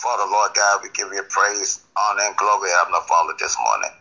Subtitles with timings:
[0.00, 3.92] Father, Lord God, we give you praise, honor, and glory, Heavenly Father, this morning.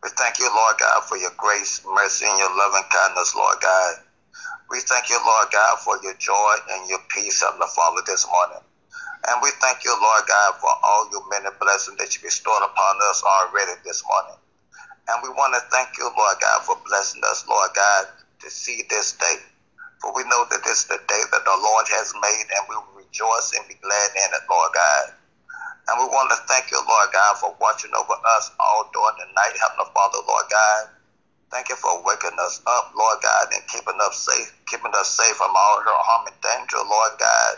[0.00, 4.00] We thank you, Lord God, for your grace, mercy, and your loving kindness, Lord God.
[4.72, 8.64] We thank you, Lord God, for your joy and your peace, Heavenly Father, this morning.
[9.28, 12.96] And we thank you, Lord God, for all your many blessings that you bestowed upon
[13.12, 14.40] us already this morning.
[15.12, 18.08] And we want to thank you, Lord God, for blessing us, Lord God,
[18.40, 19.36] to see this day.
[20.00, 22.76] For we know that this is the day that the Lord has made, and we
[22.80, 25.12] will rejoice and be glad in it, Lord God.
[25.88, 29.28] And we want to thank you, Lord God, for watching over us all during the
[29.34, 30.82] night, Heavenly Father, Lord God.
[31.50, 35.36] Thank you for waking us up, Lord God, and keeping us safe, keeping us safe
[35.36, 37.54] from all hurt, harm, and danger, Lord God.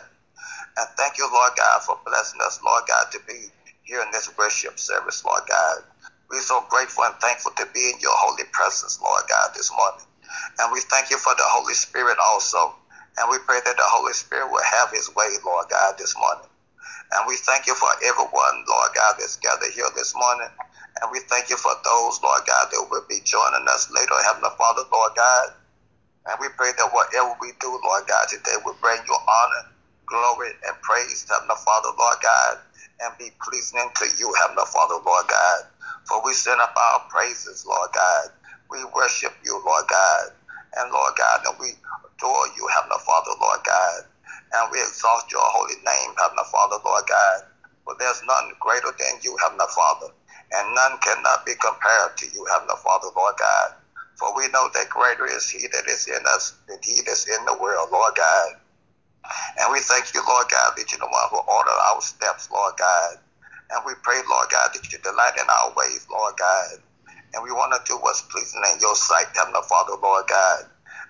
[0.77, 3.49] And thank you, Lord God, for blessing us, Lord God, to be
[3.85, 5.85] here in this worship service, Lord God.
[6.31, 10.07] We're so grateful and thankful to be in your holy presence, Lord God, this morning.
[10.61, 12.75] And we thank you for the Holy Spirit also.
[13.19, 16.48] And we pray that the Holy Spirit will have his way, Lord God, this morning.
[17.13, 20.49] And we thank you for everyone, Lord God, that's gathered here this morning.
[21.01, 24.53] And we thank you for those, Lord God, that will be joining us later, Heavenly
[24.59, 25.49] Father, Lord God.
[26.29, 29.73] And we pray that whatever we do, Lord God, today will bring you honor,
[30.05, 32.59] glory, and praise, Heavenly Father, Lord God,
[33.01, 35.61] and be pleasing to you, Heavenly Father, Lord God.
[36.05, 38.29] For we send up our praises, Lord God.
[38.71, 40.37] We worship you, Lord God.
[40.77, 44.05] And Lord God, and we adore you, Heavenly Father, Lord God
[44.55, 47.41] and we exalt your holy name, Heavenly Father, Lord God.
[47.85, 50.13] For there's none greater than you, Heavenly Father,
[50.53, 53.77] and none cannot be compared to you, Heavenly Father, Lord God.
[54.17, 57.45] For we know that greater is he that is in us than he that's in
[57.45, 58.59] the world, Lord God.
[59.61, 62.75] And we thank you, Lord God, that you're the one who ordered our steps, Lord
[62.79, 63.19] God.
[63.71, 66.81] And we pray, Lord God, that you delight in our ways, Lord God.
[67.35, 70.65] And we want to do what's pleasing in your sight, Heavenly Father, Lord God.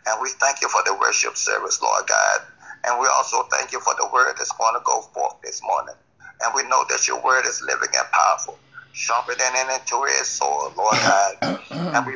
[0.06, 2.41] And we thank you for the worship service, Lord God.
[2.84, 5.95] And we also thank you for the word that's going to go forth this morning.
[6.41, 8.59] And we know that your word is living and powerful,
[8.93, 11.61] sharper than any two-edged sword, Lord God.
[11.71, 12.15] and we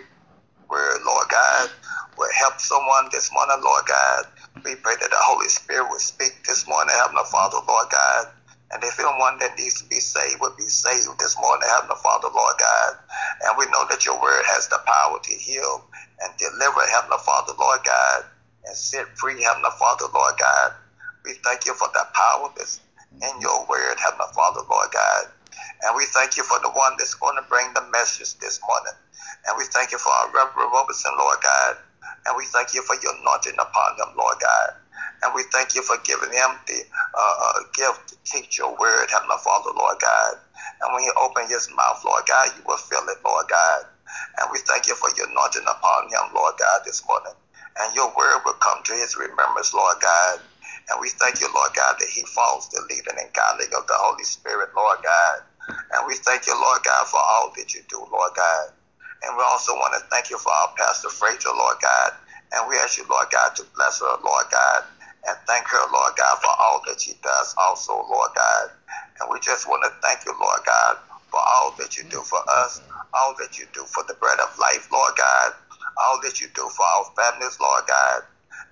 [0.70, 1.70] word, Lord God,
[2.16, 4.24] will help someone this morning, Lord God.
[4.64, 8.26] We pray that the Holy Spirit will speak this morning, Heavenly Father, Lord God.
[8.72, 12.28] And if anyone that needs to be saved would be saved this morning, Heavenly Father,
[12.32, 12.92] Lord God.
[13.44, 15.84] And we know that your word has the power to heal
[16.24, 18.24] and deliver, Heavenly Father, Lord God
[18.64, 20.72] and set free, Heavenly Father, Lord God.
[21.24, 22.80] We thank you for the power that's
[23.22, 25.24] in your word, Heavenly Father, Lord God.
[25.82, 28.94] And we thank you for the one that's going to bring the message this morning.
[29.46, 31.76] And we thank you for our Reverend Roberson, Lord God.
[32.26, 34.70] And we thank you for your anointing upon him, Lord God.
[35.22, 36.82] And we thank you for giving him the
[37.14, 40.34] uh, uh, gift to teach your word, Heavenly Father, Lord God.
[40.82, 43.86] And when you open his mouth, Lord God, you will fill it, Lord God.
[44.38, 47.32] And we thank you for your anointing upon him, Lord God, this morning
[47.80, 50.40] and your word will come to his remembrance, Lord God.
[50.90, 53.96] And we thank you, Lord God, that he follows the leading and guiding of the
[53.96, 55.36] Holy Spirit, Lord God.
[55.94, 58.68] And we thank you, Lord God, for all that you do, Lord God.
[59.24, 62.12] And we also want to thank you for our Pastor Frazier, Lord God.
[62.52, 64.84] And we ask you, Lord God, to bless her, Lord God.
[65.28, 68.70] And thank her, Lord God, for all that she does also, Lord God.
[69.20, 70.98] And we just want to thank you, Lord God,
[71.32, 72.80] for all that you do for us,
[73.14, 75.54] all that you do for the bread of life, Lord God
[75.98, 78.22] all that you do for our families, Lord God.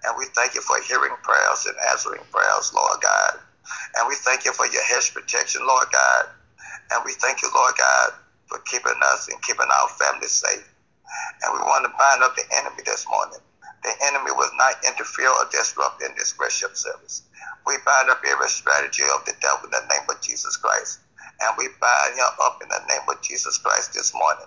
[0.04, 3.38] And we thank you for hearing prayers and answering prayers, Lord God.
[3.96, 6.24] And we thank you for your hedge protection, Lord God.
[6.92, 8.12] And we thank you, Lord God,
[8.46, 10.66] for keeping us and keeping our families safe.
[11.42, 13.40] And we want to bind up the enemy this morning.
[13.82, 17.22] The enemy will not interfere or disrupt in this worship service.
[17.66, 21.00] We bind up every strategy of the devil in the name of Jesus Christ.
[21.40, 24.46] And we bind him up in the name of Jesus Christ this morning.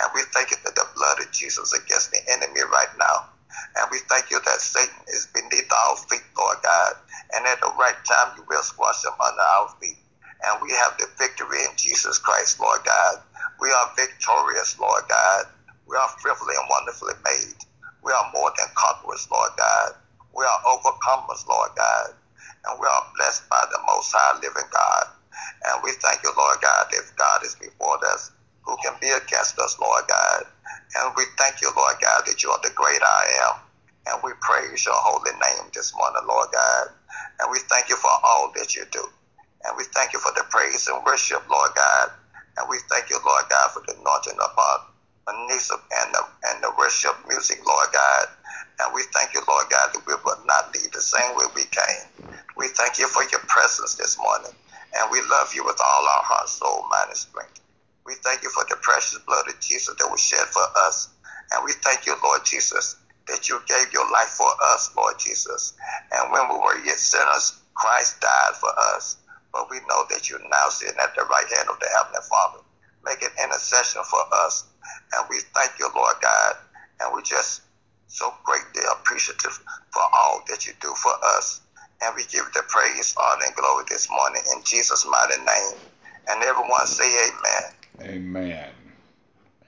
[0.00, 3.30] And we thank you that the blood of Jesus against the enemy right now.
[3.76, 6.94] And we thank you that Satan is beneath our feet, Lord God.
[7.34, 9.96] And at the right time, you will squash him under our feet.
[10.44, 13.22] And we have the victory in Jesus Christ, Lord God.
[13.60, 15.46] We are victorious, Lord God.
[15.86, 17.58] We are fearfully and wonderfully made.
[18.02, 19.92] We are more than conquerors, Lord God.
[20.34, 22.14] We are overcomers, Lord God.
[22.66, 25.06] And we are blessed by the Most High living God.
[25.70, 28.32] And we thank you, Lord God, if God is before us
[28.64, 30.44] who can be against us, Lord God.
[30.98, 33.56] And we thank you, Lord God, that you are the great I am.
[34.06, 36.88] And we praise your holy name this morning, Lord God.
[37.40, 39.04] And we thank you for all that you do.
[39.64, 42.10] And we thank you for the praise and worship, Lord God.
[42.58, 44.78] And we thank you, Lord God, for the anointing upon
[45.28, 48.26] Anissa and the, and the worship music, Lord God.
[48.80, 51.64] And we thank you, Lord God, that we will not leave the same way we
[51.64, 52.06] came.
[52.56, 54.52] We thank you for your presence this morning.
[54.98, 57.60] And we love you with all our heart, soul, mind, and strength.
[58.06, 61.08] We thank you for the precious blood of Jesus that was shed for us.
[61.52, 62.96] And we thank you, Lord Jesus,
[63.28, 65.74] that you gave your life for us, Lord Jesus.
[66.12, 69.16] And when we were yet sinners, Christ died for us.
[69.52, 72.60] but we know that you're now sitting at the right hand of the Heavenly Father,
[73.04, 74.66] making intercession for us.
[75.14, 76.54] And we thank you, Lord God,
[77.00, 77.62] and we just
[78.08, 79.52] so greatly appreciative
[79.92, 81.60] for all that you do for us.
[82.02, 85.78] And we give the praise, honor, and glory this morning in Jesus' mighty name.
[86.28, 87.64] And everyone say amen.
[88.02, 88.70] Amen.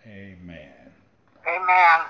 [0.06, 0.92] Amen.
[1.46, 2.00] Amen.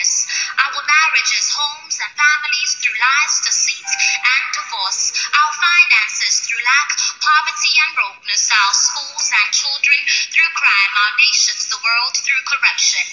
[0.00, 5.12] Our marriages, homes, and families through lies, deceit, and divorce.
[5.34, 6.90] Our finances through lack,
[7.20, 8.48] poverty, and brokenness.
[8.48, 9.98] Our schools and children
[10.30, 10.92] through crime.
[10.94, 13.04] Our nations, the world through corruption.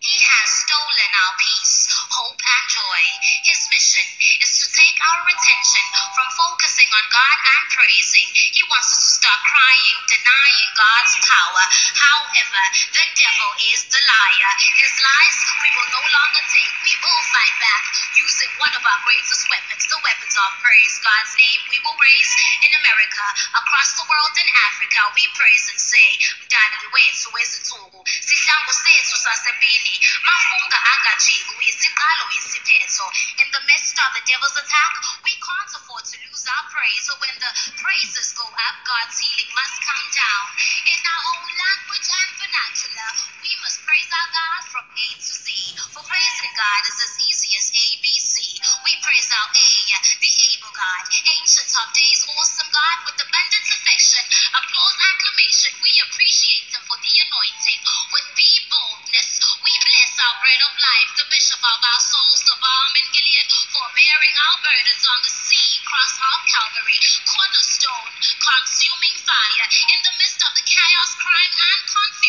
[0.00, 1.81] He has stolen our peace,
[2.12, 3.02] hope, and joy.
[3.44, 4.06] His mission
[4.40, 5.84] is to take our attention
[6.14, 8.28] from focusing on God and praising.
[8.32, 11.64] He wants us to stop crying, denying God's power.
[11.96, 12.62] However,
[12.96, 14.52] the devil is the liar.
[14.80, 16.72] His lies we will no longer take.
[16.84, 17.82] We will fight back
[18.18, 20.94] using one of our greatest weapons, the weapons of praise.
[21.02, 22.32] God's name we will raise
[22.66, 23.24] in America,
[23.58, 25.00] across the world in Africa.
[25.16, 26.08] We praise and say,
[30.22, 30.78] mafunga
[31.82, 34.92] In the midst of the devil's attack,
[35.26, 37.02] we can't afford to lose our praise.
[37.02, 40.46] So when the praises go up, God's healing must come down.
[40.86, 43.10] In our own language and vernacular,
[43.42, 45.48] we must praise our God from A to Z.
[45.90, 48.36] For praising God is as easy as ABC.
[48.86, 49.70] We praise our A,
[50.22, 51.02] the able God,
[51.42, 54.22] ancient of days, awesome God with abundant affection,
[54.54, 55.74] applause, acclamation.
[55.82, 57.80] We appreciate Him for the anointing.
[58.14, 59.30] With B boldness,
[59.66, 63.50] we bless our bread of life, the bishop of our souls, the balm in Gilead,
[63.74, 66.94] for bearing our burdens on the sea, cross of Calvary,
[67.26, 69.66] cornerstone, consuming fire.
[69.90, 72.21] In the midst of the chaos, crime, and confusion,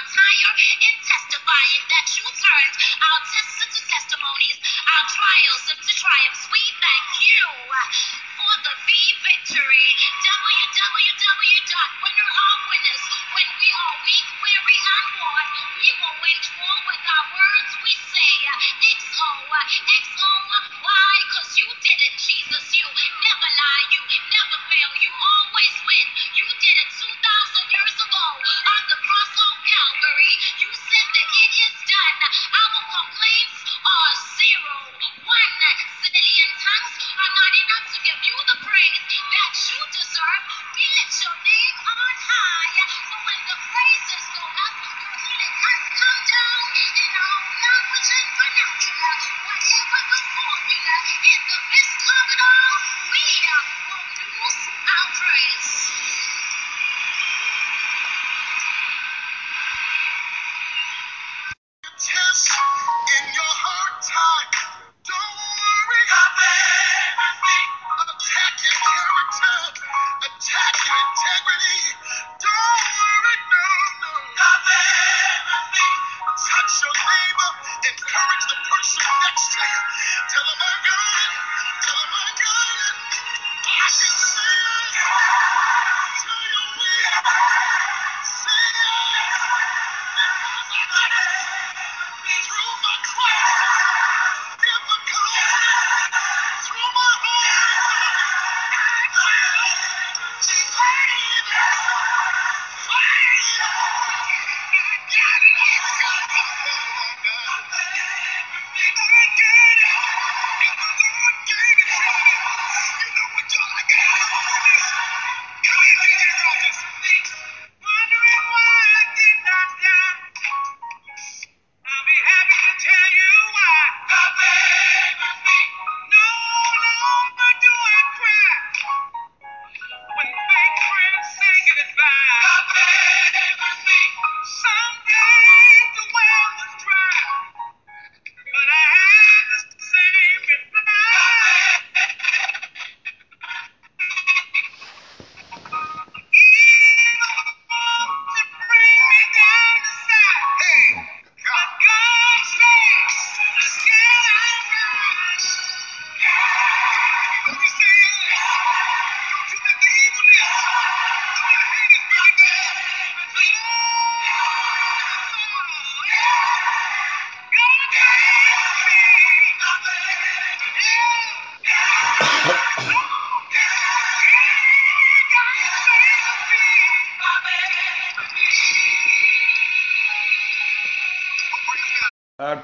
[0.00, 0.99] attire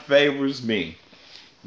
[0.07, 0.97] favors me.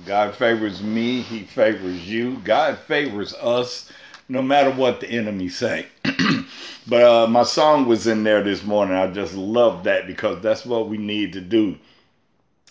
[0.06, 1.22] God favors me.
[1.22, 2.38] He favors you.
[2.44, 3.92] God favors us
[4.30, 5.88] no matter what the enemy say.
[6.88, 8.96] but uh, my song was in there this morning.
[8.96, 11.78] I just love that because that's what we need to do.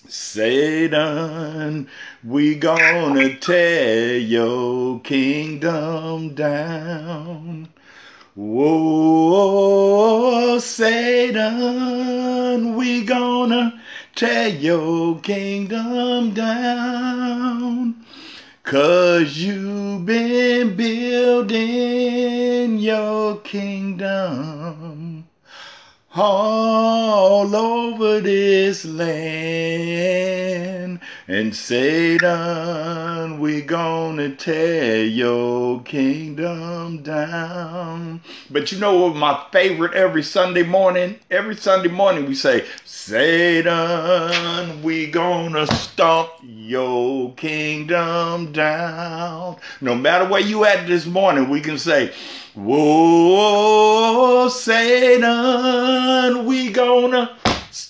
[0.08, 1.88] Satan,
[2.24, 7.68] we gonna tear your kingdom down.
[8.34, 9.48] Whoa,
[10.60, 11.46] Satan,
[12.76, 13.82] we gonna
[14.18, 17.94] tear your kingdom down.
[18.64, 25.28] Cause you've been building your kingdom
[26.16, 30.98] all over this land.
[31.30, 38.22] And Satan, we gonna tear your kingdom down.
[38.50, 41.18] But you know what my favorite every Sunday morning?
[41.30, 49.58] Every Sunday morning we say, Satan, we gonna stomp your kingdom down.
[49.82, 52.10] No matter where you at this morning, we can say,
[52.54, 57.36] Whoa, Satan, we gonna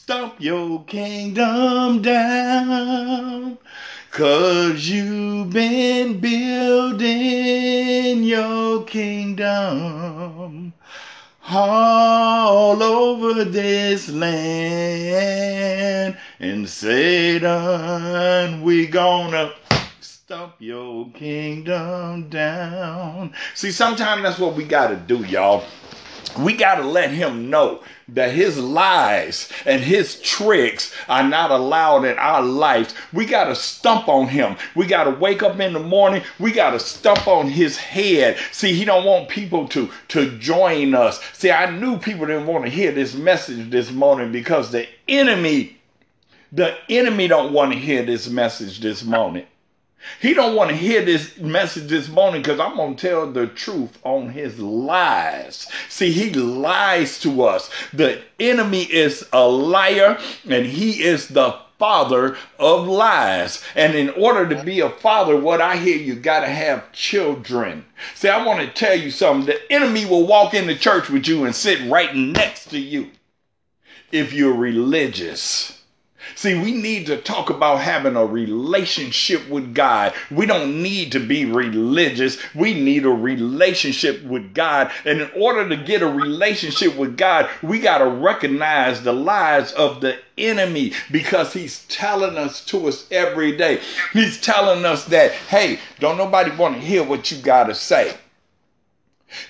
[0.08, 3.58] stomp your kingdom down.
[4.10, 7.02] Cause you've been building
[8.22, 10.72] your kingdom
[11.50, 15.36] all over this land.
[16.40, 19.52] And Satan, we gonna
[20.00, 23.34] stomp your kingdom down.
[23.54, 25.66] See, sometimes that's what we gotta do, y'all.
[26.37, 32.16] We gotta let him know that his lies and his tricks are not allowed in
[32.18, 32.94] our lives.
[33.12, 34.56] We got to stump on him.
[34.75, 36.23] We got to wake up in the morning.
[36.38, 38.38] We got to stump on his head.
[38.52, 41.20] See, he don't want people to to join us.
[41.35, 45.76] See, I knew people didn't want to hear this message this morning because the enemy
[46.50, 49.47] the enemy don't want to hear this message this morning.
[50.20, 53.46] He don't want to hear this message this morning because I'm going to tell the
[53.46, 55.68] truth on his lies.
[55.88, 57.70] See, he lies to us.
[57.92, 63.62] The enemy is a liar and he is the father of lies.
[63.74, 67.84] And in order to be a father, what I hear, you got to have children.
[68.14, 69.46] See, I want to tell you something.
[69.46, 73.10] The enemy will walk into church with you and sit right next to you
[74.10, 75.77] if you're religious.
[76.38, 80.14] See, we need to talk about having a relationship with God.
[80.30, 82.38] We don't need to be religious.
[82.54, 84.92] We need a relationship with God.
[85.04, 89.73] And in order to get a relationship with God, we got to recognize the lies
[89.73, 93.80] of the enemy because he's telling us to us every day.
[94.12, 98.16] He's telling us that, hey, don't nobody want to hear what you got to say.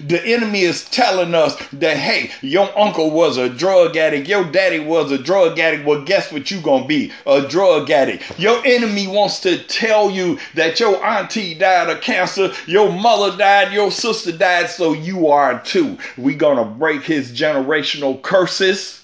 [0.01, 4.81] The enemy is telling us that, hey, your uncle was a drug addict, your daddy
[4.81, 5.87] was a drug addict.
[5.87, 7.13] Well, guess what you gonna be?
[7.27, 8.39] A drug addict.
[8.39, 13.73] Your enemy wants to tell you that your auntie died of cancer, your mother died,
[13.73, 15.97] your sister died, so you are too.
[16.17, 18.98] We gonna break his generational curses.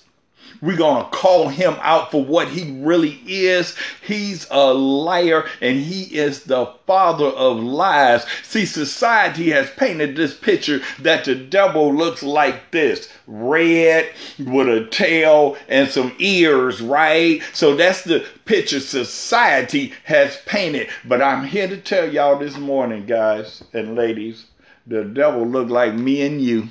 [0.65, 3.77] We're going to call him out for what he really is.
[4.01, 8.25] He's a liar and he is the father of lies.
[8.43, 14.87] See, society has painted this picture that the devil looks like this red with a
[14.87, 17.43] tail and some ears, right?
[17.53, 20.89] So that's the picture society has painted.
[21.05, 24.47] But I'm here to tell y'all this morning, guys and ladies,
[24.87, 26.71] the devil look like me and you.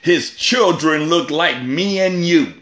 [0.00, 2.54] His children look like me and you.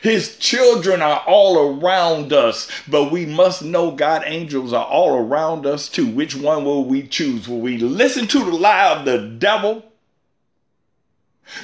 [0.00, 5.66] His children are all around us, but we must know God angels are all around
[5.66, 6.06] us too.
[6.06, 7.48] Which one will we choose?
[7.48, 9.84] Will we listen to the lie of the devil?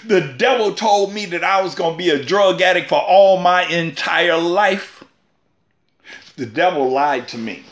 [0.05, 3.39] The devil told me that I was going to be a drug addict for all
[3.39, 5.05] my entire life.
[6.37, 7.65] The devil lied to me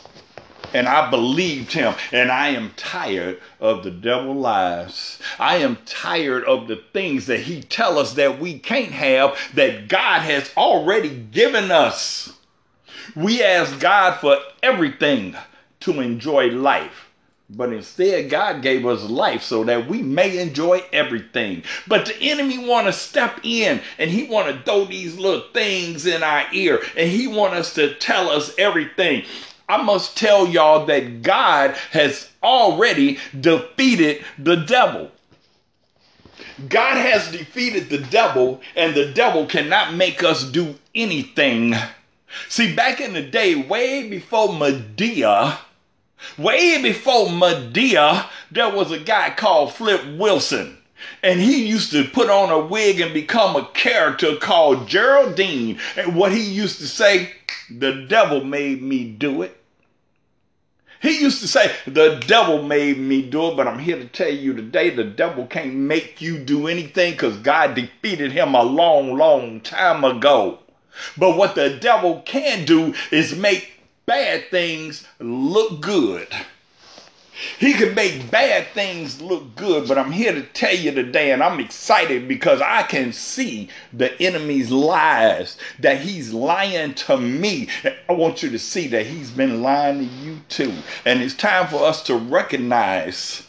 [0.77, 1.95] and I believed him.
[2.13, 5.19] And I am tired of the devil lies.
[5.39, 9.89] I am tired of the things that he tell us that we can't have that
[9.89, 12.35] God has already given us.
[13.15, 15.35] We ask God for everything
[15.81, 17.07] to enjoy life.
[17.49, 21.63] But instead, God gave us life so that we may enjoy everything.
[21.87, 26.07] But the enemy want to step in and he want to throw these little things
[26.07, 29.25] in our ear and he want us to tell us everything.
[29.69, 35.11] I must tell y'all that God has already defeated the devil.
[36.69, 41.75] God has defeated the devil, and the devil cannot make us do anything.
[42.49, 45.59] See, back in the day, way before Madea,
[46.39, 50.79] way before Madea, there was a guy called Flip Wilson.
[51.23, 55.79] And he used to put on a wig and become a character called Geraldine.
[55.97, 57.33] And what he used to say,
[57.71, 59.57] The devil made me do it.
[61.01, 64.31] He used to say, The devil made me do it, but I'm here to tell
[64.31, 69.17] you today the devil can't make you do anything because God defeated him a long,
[69.17, 70.61] long time ago.
[71.17, 73.73] But what the devil can do is make
[74.07, 76.29] bad things look good.
[77.59, 81.43] He can make bad things look good, but I'm here to tell you today, and
[81.43, 87.69] I'm excited because I can see the enemy's lies, that he's lying to me.
[88.09, 90.75] I want you to see that he's been lying to you too.
[91.05, 93.46] And it's time for us to recognize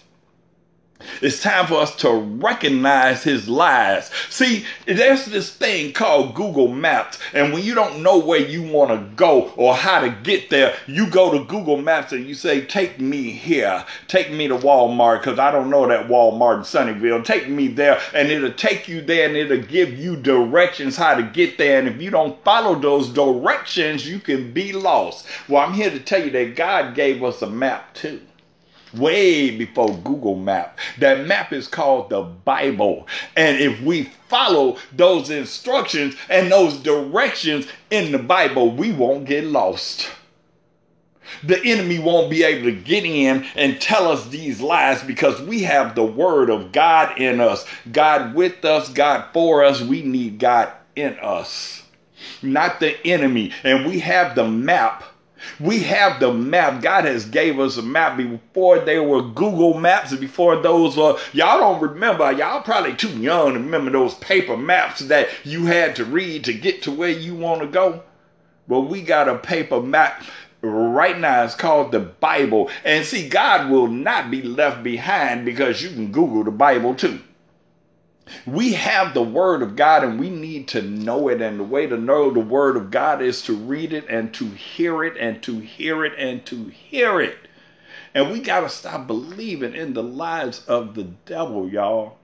[1.21, 4.09] it's time for us to recognize his lies.
[4.29, 8.91] See, there's this thing called Google Maps, and when you don't know where you want
[8.91, 12.65] to go or how to get there, you go to Google Maps and you say,
[12.65, 17.23] Take me here, take me to Walmart, because I don't know that Walmart in Sunnyvale.
[17.23, 21.23] Take me there, and it'll take you there and it'll give you directions how to
[21.23, 21.79] get there.
[21.79, 25.27] And if you don't follow those directions, you can be lost.
[25.47, 28.21] Well, I'm here to tell you that God gave us a map too
[28.97, 30.77] way before Google Map.
[30.99, 33.07] That map is called the Bible.
[33.35, 39.45] And if we follow those instructions and those directions in the Bible, we won't get
[39.45, 40.09] lost.
[41.43, 45.63] The enemy won't be able to get in and tell us these lies because we
[45.63, 47.65] have the word of God in us.
[47.91, 49.81] God with us, God for us.
[49.81, 51.83] We need God in us,
[52.41, 53.53] not the enemy.
[53.63, 55.03] And we have the map
[55.59, 56.81] we have the map.
[56.81, 61.17] God has gave us a map before there were Google Maps and before those were,
[61.33, 65.95] y'all don't remember, y'all probably too young to remember those paper maps that you had
[65.97, 68.03] to read to get to where you want to go.
[68.67, 70.23] But we got a paper map
[70.61, 71.43] right now.
[71.43, 72.69] It's called the Bible.
[72.83, 77.19] And see, God will not be left behind because you can Google the Bible too.
[78.45, 81.41] We have the Word of God and we need to know it.
[81.41, 84.45] And the way to know the Word of God is to read it and to
[84.45, 87.37] hear it and to hear it and to hear it.
[88.13, 92.17] And we got to stop believing in the lies of the devil, y'all.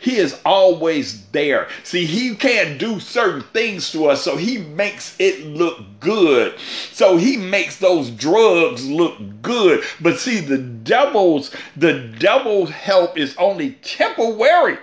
[0.00, 1.68] He is always there.
[1.84, 6.58] See, he can't do certain things to us, so he makes it look good.
[6.92, 9.84] So he makes those drugs look good.
[10.00, 14.78] But see, the devil's the devil's help is only temporary.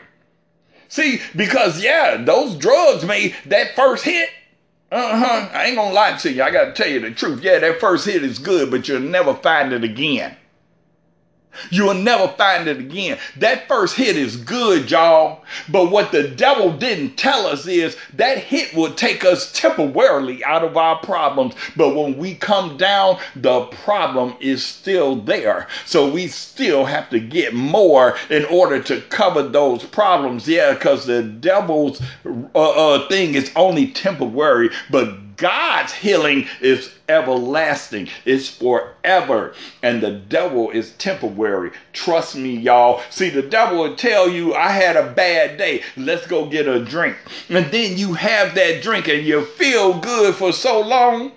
[0.95, 4.29] See, because yeah, those drugs made that first hit.
[4.89, 5.49] Uh huh.
[5.51, 6.41] I ain't gonna lie to you.
[6.41, 7.43] I gotta tell you the truth.
[7.43, 10.37] Yeah, that first hit is good, but you'll never find it again.
[11.69, 13.17] You'll never find it again.
[13.37, 15.43] That first hit is good, y'all.
[15.69, 20.63] But what the devil didn't tell us is that hit will take us temporarily out
[20.63, 21.53] of our problems.
[21.75, 25.67] But when we come down, the problem is still there.
[25.85, 30.47] So we still have to get more in order to cover those problems.
[30.47, 38.09] Yeah, because the devil's uh, uh, thing is only temporary, but God's healing is everlasting,
[38.25, 41.71] it's forever, and the devil is temporary.
[41.93, 43.01] Trust me, y'all.
[43.09, 46.83] See, the devil will tell you, I had a bad day, let's go get a
[46.83, 47.17] drink.
[47.49, 51.31] And then you have that drink and you feel good for so long.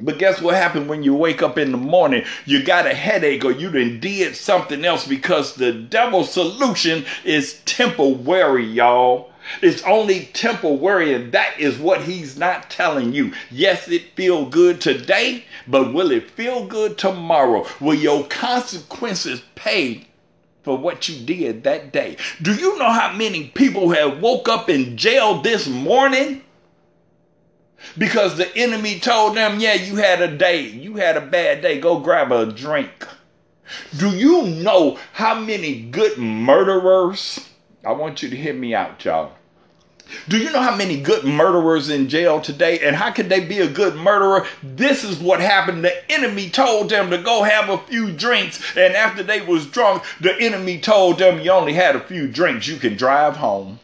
[0.00, 2.24] But guess what happened when you wake up in the morning?
[2.46, 7.60] You got a headache or you done did something else because the devil's solution is
[7.64, 9.30] temporary, y'all.
[9.60, 13.32] It's only temporary, and that is what he's not telling you.
[13.50, 17.66] Yes, it feel good today, but will it feel good tomorrow?
[17.80, 20.06] Will your consequences pay
[20.62, 22.16] for what you did that day?
[22.42, 26.42] Do you know how many people have woke up in jail this morning?
[27.98, 31.78] Because the enemy told them, yeah, you had a day, you had a bad day,
[31.78, 33.06] go grab a drink.
[33.98, 37.40] Do you know how many good murderers?
[37.84, 39.32] I want you to hear me out, y'all.
[40.28, 42.80] Do you know how many good murderers in jail today?
[42.80, 44.46] And how could they be a good murderer?
[44.62, 45.84] This is what happened.
[45.84, 48.76] The enemy told them to go have a few drinks.
[48.76, 52.68] And after they was drunk, the enemy told them you only had a few drinks.
[52.68, 53.80] You can drive home.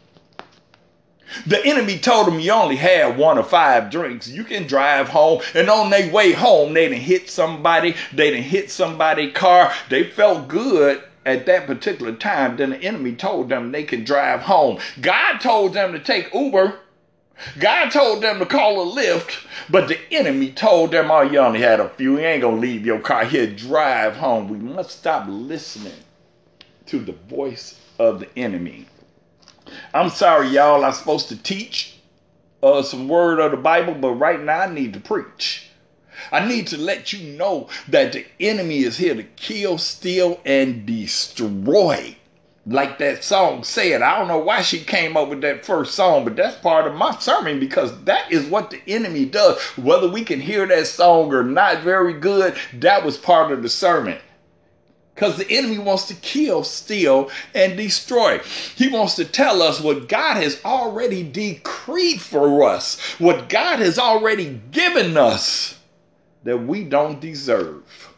[1.45, 4.27] The enemy told them you only had one or five drinks.
[4.27, 5.41] You can drive home.
[5.55, 7.95] And on their way home, they didn't hit somebody.
[8.13, 9.71] They didn't hit somebody's car.
[9.89, 14.41] They felt good at that particular time, then the enemy told them they could drive
[14.41, 14.79] home.
[15.01, 16.79] God told them to take Uber.
[17.59, 21.61] God told them to call a Lyft, but the enemy told them, oh, you only
[21.61, 22.19] had a few.
[22.19, 23.47] You ain't going to leave your car here.
[23.47, 24.47] Drive home.
[24.47, 25.93] We must stop listening
[26.87, 28.85] to the voice of the enemy.
[29.93, 30.83] I'm sorry, y'all.
[30.83, 31.95] I'm supposed to teach
[32.61, 35.70] uh, some word of the Bible, but right now I need to preach.
[36.31, 40.85] I need to let you know that the enemy is here to kill, steal, and
[40.85, 42.15] destroy.
[42.65, 44.01] like that song said.
[44.01, 46.95] I don't know why she came up with that first song, but that's part of
[46.95, 49.59] my sermon because that is what the enemy does.
[49.77, 53.69] Whether we can hear that song or not very good, that was part of the
[53.69, 54.17] sermon.
[55.15, 58.39] Because the enemy wants to kill, steal, and destroy.
[58.75, 63.99] He wants to tell us what God has already decreed for us, what God has
[63.99, 65.75] already given us
[66.43, 68.11] that we don't deserve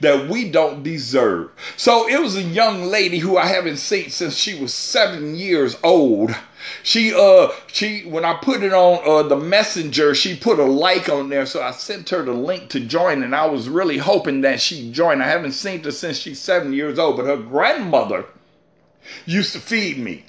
[0.00, 1.50] that we don't deserve.
[1.76, 5.76] So it was a young lady who I haven't seen since she was seven years
[5.82, 6.34] old.
[6.82, 11.08] She uh she when I put it on uh the messenger, she put a like
[11.08, 14.42] on there, so I sent her the link to join, and I was really hoping
[14.42, 15.22] that she joined.
[15.22, 18.26] I haven't seen her since she's seven years old, but her grandmother
[19.24, 20.24] used to feed me.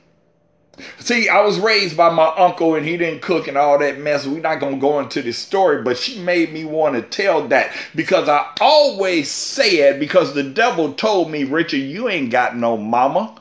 [1.00, 4.28] See, I was raised by my uncle and he didn't cook and all that mess.
[4.28, 7.48] We're not going to go into this story, but she made me want to tell
[7.50, 12.78] that because I always said, because the devil told me, Richard, you ain't got no
[12.78, 13.36] mama.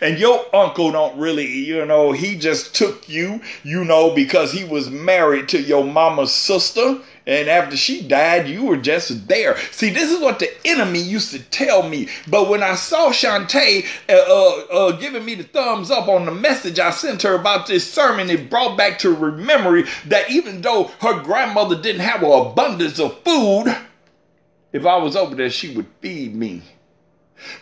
[0.00, 4.64] And your uncle don't really, you know, he just took you, you know, because he
[4.64, 7.00] was married to your mama's sister.
[7.26, 9.56] And after she died, you were just there.
[9.70, 12.08] See, this is what the enemy used to tell me.
[12.28, 16.32] But when I saw Shantae uh, uh, uh, giving me the thumbs up on the
[16.32, 20.60] message I sent her about this sermon, it brought back to her memory that even
[20.60, 23.74] though her grandmother didn't have an abundance of food,
[24.72, 26.60] if I was over there, she would feed me.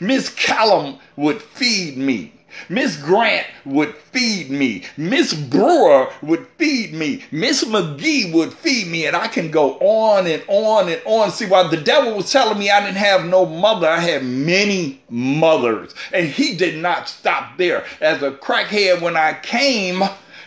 [0.01, 2.33] Miss Callum would feed me.
[2.69, 4.85] Miss Grant would feed me.
[4.97, 7.25] Miss Brewer would feed me.
[7.31, 9.07] Miss McGee would feed me.
[9.07, 11.31] And I can go on and on and on.
[11.31, 15.03] See, while the devil was telling me I didn't have no mother, I had many
[15.09, 15.95] mothers.
[16.13, 17.85] And he did not stop there.
[18.01, 20.03] As a crackhead, when I came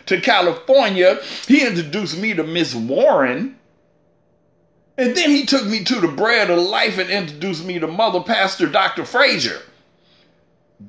[0.05, 3.57] to California, he introduced me to Miss Warren.
[4.97, 8.21] And then he took me to the bread of life and introduced me to Mother
[8.21, 9.03] Pastor Dr.
[9.03, 9.61] Frazier.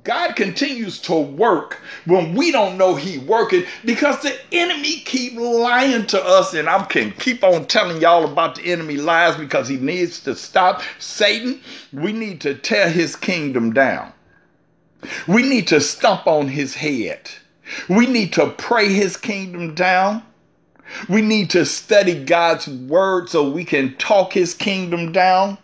[0.03, 6.07] God continues to work when we don't know He working because the enemy keep lying
[6.07, 9.77] to us, and I can keep on telling y'all about the enemy lies because he
[9.77, 10.83] needs to stop.
[10.99, 11.61] Satan,
[11.93, 14.13] we need to tear his kingdom down.
[15.29, 17.31] We need to stomp on his head.
[17.89, 20.23] We need to pray his kingdom down.
[21.09, 25.59] We need to study God's word so we can talk his kingdom down.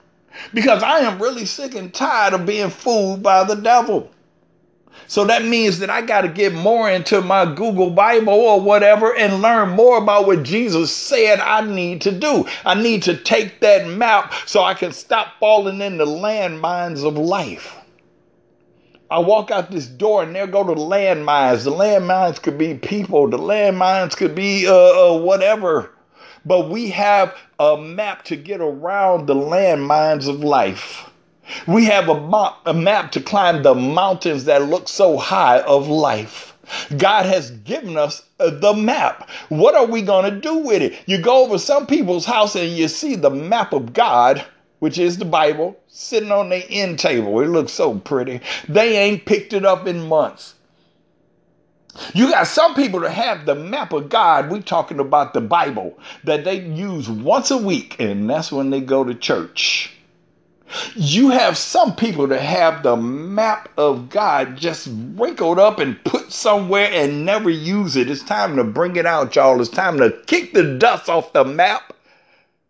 [0.55, 4.11] Because I am really sick and tired of being fooled by the devil.
[5.13, 9.15] So that means that I got to get more into my Google Bible or whatever
[9.15, 12.47] and learn more about what Jesus said I need to do.
[12.65, 17.19] I need to take that map so I can stop falling in the landmines of
[17.19, 17.77] life.
[19.11, 21.65] I walk out this door and there go the landmines.
[21.65, 25.91] The landmines could be people, the landmines could be uh, uh, whatever.
[26.47, 31.12] But we have a map to get around the landmines of life.
[31.67, 35.89] We have a, map, a map to climb the mountains that look so high of
[35.89, 36.57] life.
[36.97, 39.29] God has given us uh, the map.
[39.49, 40.99] What are we going to do with it?
[41.07, 44.45] You go over some people's house and you see the map of God,
[44.79, 47.41] which is the Bible, sitting on the end table.
[47.41, 48.41] It looks so pretty.
[48.69, 50.55] They ain't picked it up in months.
[52.15, 54.51] You got some people that have the map of God.
[54.51, 58.81] We're talking about the Bible that they use once a week, and that's when they
[58.81, 59.92] go to church.
[60.95, 66.33] You have some people that have the map of God just wrinkled up and put
[66.33, 68.11] somewhere and never use it.
[68.11, 69.61] It's time to bring it out, y'all.
[69.61, 71.93] It's time to kick the dust off the map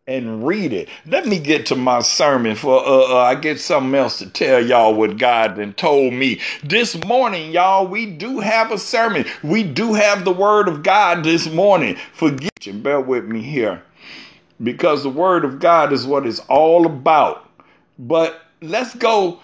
[0.07, 0.89] and read it.
[1.07, 4.65] Let me get to my sermon for uh, uh, I get something else to tell
[4.65, 6.41] y'all what God then told me.
[6.65, 9.25] This morning, y'all, we do have a sermon.
[9.45, 11.97] We do have the word of God this morning.
[12.15, 13.83] Forget you, bear with me here.
[14.63, 17.49] Because the word of God is what it's all about.
[17.99, 19.41] But let's go.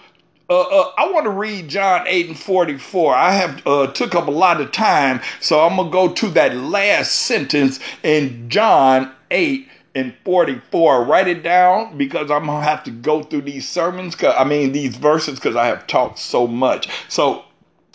[0.49, 3.15] Uh, uh, I want to read John 8 and 44.
[3.15, 6.55] I have uh, took up a lot of time, so I'm gonna go to that
[6.55, 11.03] last sentence in John 8 and 44.
[11.05, 14.15] Write it down because I'm gonna have to go through these sermons.
[14.15, 16.89] Cause, I mean these verses because I have talked so much.
[17.09, 17.45] So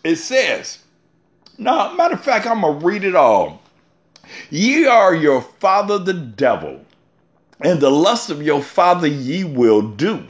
[0.04, 0.78] it says,
[1.58, 3.62] now matter of fact, I'm gonna read it all.
[4.50, 6.84] Ye are your father the devil,
[7.60, 10.24] and the lust of your father ye will do.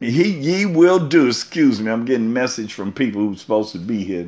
[0.00, 1.28] He ye will do.
[1.28, 4.24] Excuse me, I'm getting message from people who's supposed to be here.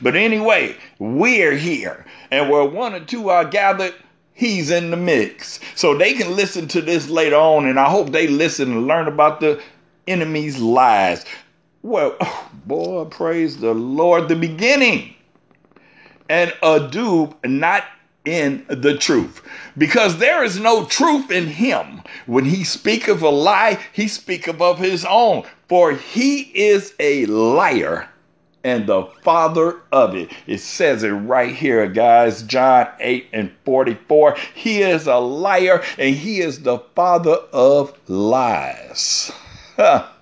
[0.00, 3.94] But anyway, we're here, and where one or two are gathered,
[4.34, 5.60] he's in the mix.
[5.74, 9.08] So they can listen to this later on, and I hope they listen and learn
[9.08, 9.60] about the
[10.06, 11.24] enemy's lies.
[11.82, 14.28] Well, oh boy, praise the Lord.
[14.28, 15.14] The beginning
[16.28, 17.84] and a do not
[18.24, 19.42] in the truth
[19.76, 24.60] because there is no truth in him when he speaketh of a lie he speaketh
[24.60, 28.08] of his own For he is a liar
[28.64, 30.30] and the father of it.
[30.46, 32.42] It says it right here, guys.
[32.42, 34.36] John 8 and 44.
[34.54, 39.32] He is a liar and he is the father of lies.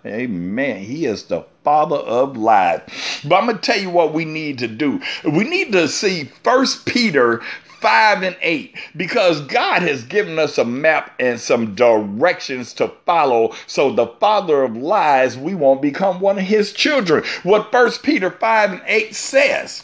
[0.06, 0.82] Amen.
[0.82, 2.80] He is the father of lies.
[3.24, 5.00] But I'm to tell you what we need to do.
[5.24, 7.42] We need to see First Peter
[7.80, 13.54] 5 and 8 because God has given us a map and some directions to follow
[13.66, 18.30] so the father of lies we won't become one of his children what first Peter
[18.30, 19.82] 5 and 8 says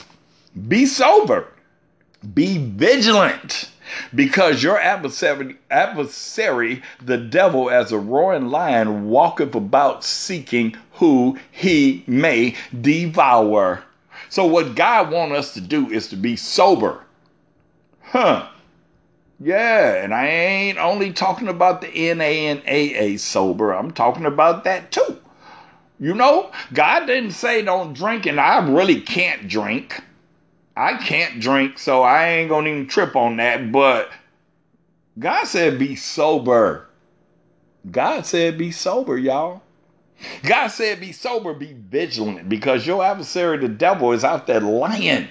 [0.68, 1.48] be sober
[2.34, 3.70] be vigilant
[4.14, 12.02] because your adversary, adversary, the devil, as a roaring lion, walketh about seeking who he
[12.06, 13.84] may devour.
[14.28, 17.05] So, what God wants us to do is to be sober.
[18.06, 18.48] Huh.
[19.38, 23.72] Yeah, and I ain't only talking about the NA and AA sober.
[23.72, 25.20] I'm talking about that too.
[25.98, 30.02] You know, God didn't say don't drink, and I really can't drink.
[30.76, 33.72] I can't drink, so I ain't gonna even trip on that.
[33.72, 34.10] But
[35.18, 36.86] God said be sober.
[37.90, 39.62] God said be sober, y'all.
[40.44, 45.28] God said be sober, be vigilant, because your adversary, the devil, is out there lying.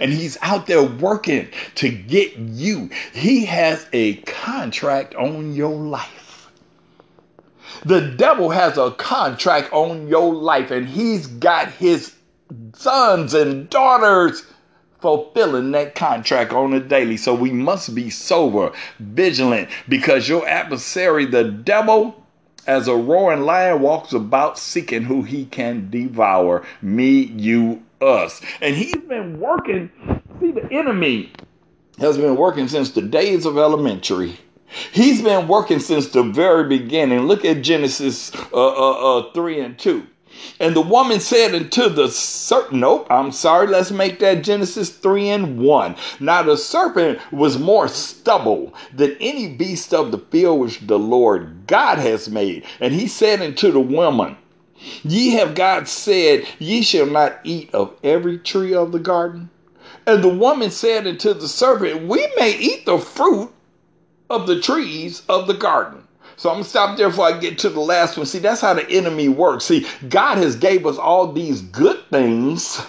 [0.00, 2.90] And he's out there working to get you.
[3.12, 6.50] He has a contract on your life.
[7.84, 12.14] The devil has a contract on your life, and he's got his
[12.74, 14.44] sons and daughters
[15.00, 17.16] fulfilling that contract on a daily.
[17.16, 22.24] So we must be sober, vigilant, because your adversary, the devil,
[22.66, 28.40] as a roaring lion, walks about seeking who he can devour me, you, us.
[28.60, 29.90] And he's been working,
[30.40, 31.32] see, the enemy
[31.98, 34.38] has been working since the days of elementary.
[34.92, 37.20] He's been working since the very beginning.
[37.20, 40.06] Look at Genesis uh, uh, uh, 3 and 2.
[40.60, 45.28] And the woman said unto the serpent, Nope, I'm sorry, let's make that Genesis 3
[45.30, 45.96] and 1.
[46.20, 51.66] Now the serpent was more stubble than any beast of the field which the Lord
[51.66, 52.64] God has made.
[52.78, 54.36] And he said unto the woman,
[55.02, 59.50] Ye have God said, Ye shall not eat of every tree of the garden.
[60.06, 63.52] And the woman said unto the serpent, We may eat the fruit
[64.30, 66.06] of the trees of the garden.
[66.36, 68.26] So I'm gonna stop there before I get to the last one.
[68.26, 69.64] See, that's how the enemy works.
[69.64, 72.80] See, God has gave us all these good things,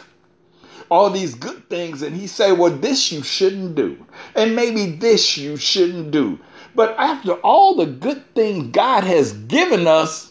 [0.91, 3.97] all these good things, and He say, "Well, this you shouldn't do,
[4.35, 6.37] and maybe this you shouldn't do."
[6.75, 10.28] But after all the good things God has given us,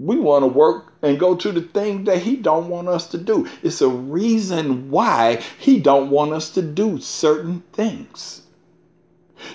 [0.00, 3.18] we want to work and go to the thing that he don't want us to
[3.18, 3.46] do.
[3.62, 8.42] It's a reason why he don't want us to do certain things.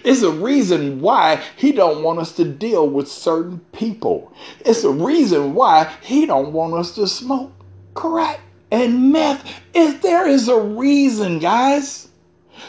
[0.03, 4.31] It's a reason why he don't want us to deal with certain people.
[4.59, 7.51] It's a reason why he don't want us to smoke
[7.95, 8.39] crack
[8.71, 9.61] and meth.
[9.73, 12.09] If there is a reason guys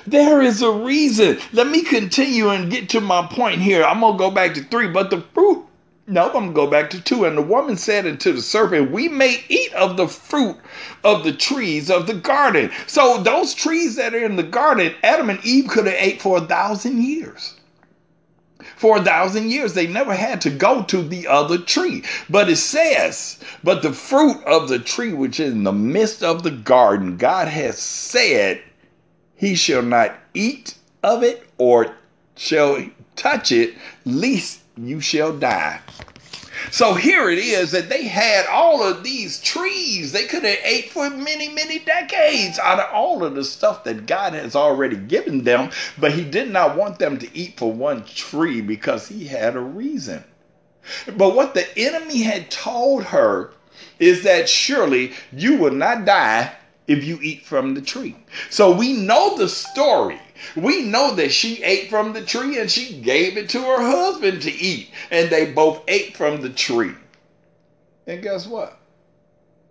[0.07, 1.39] there is a reason.
[1.53, 3.85] Let me continue and get to my point here.
[3.85, 5.66] I'm gonna go back to three but the fruit
[6.09, 7.25] no, I'm going to go back to two.
[7.25, 10.57] And the woman said unto the serpent, We may eat of the fruit
[11.03, 12.71] of the trees of the garden.
[12.87, 16.39] So those trees that are in the garden, Adam and Eve could have ate for
[16.39, 17.55] a thousand years.
[18.77, 22.05] For a thousand years, they never had to go to the other tree.
[22.31, 26.45] But it says, But the fruit of the tree which is in the midst of
[26.45, 28.63] the garden, God has said,
[29.35, 31.95] He shall not eat of it or
[32.37, 32.85] shall
[33.17, 35.81] touch it, lest you shall die.
[36.71, 40.91] So here it is that they had all of these trees they could have ate
[40.91, 45.45] for many, many decades out of all of the stuff that God has already given
[45.45, 49.55] them, but He did not want them to eat for one tree because He had
[49.55, 50.25] a reason.
[51.17, 53.53] But what the enemy had told her
[53.99, 56.53] is that surely you will not die
[56.87, 58.17] if you eat from the tree.
[58.51, 60.21] So we know the story
[60.55, 64.43] we know that she ate from the tree and she gave it to her husband
[64.43, 66.95] to eat, and they both ate from the tree.
[68.07, 68.79] And guess what?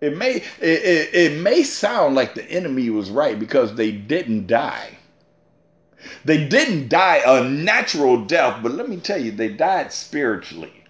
[0.01, 4.47] It may it, it, it may sound like the enemy was right because they didn't
[4.47, 4.97] die.
[6.23, 10.84] They didn't die a natural death, but let me tell you, they died spiritually.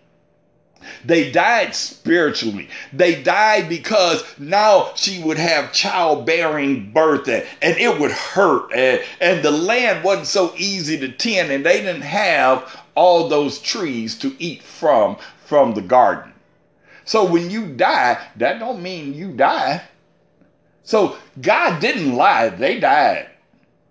[1.04, 2.70] They died spiritually.
[2.94, 8.72] They died because now she would have childbearing birth and, and it would hurt.
[8.74, 13.60] And, and the land wasn't so easy to tend, and they didn't have all those
[13.60, 16.34] trees to eat from from the garden.
[17.04, 19.84] So when you die, that don't mean you die.
[20.84, 23.30] So God didn't lie, they died.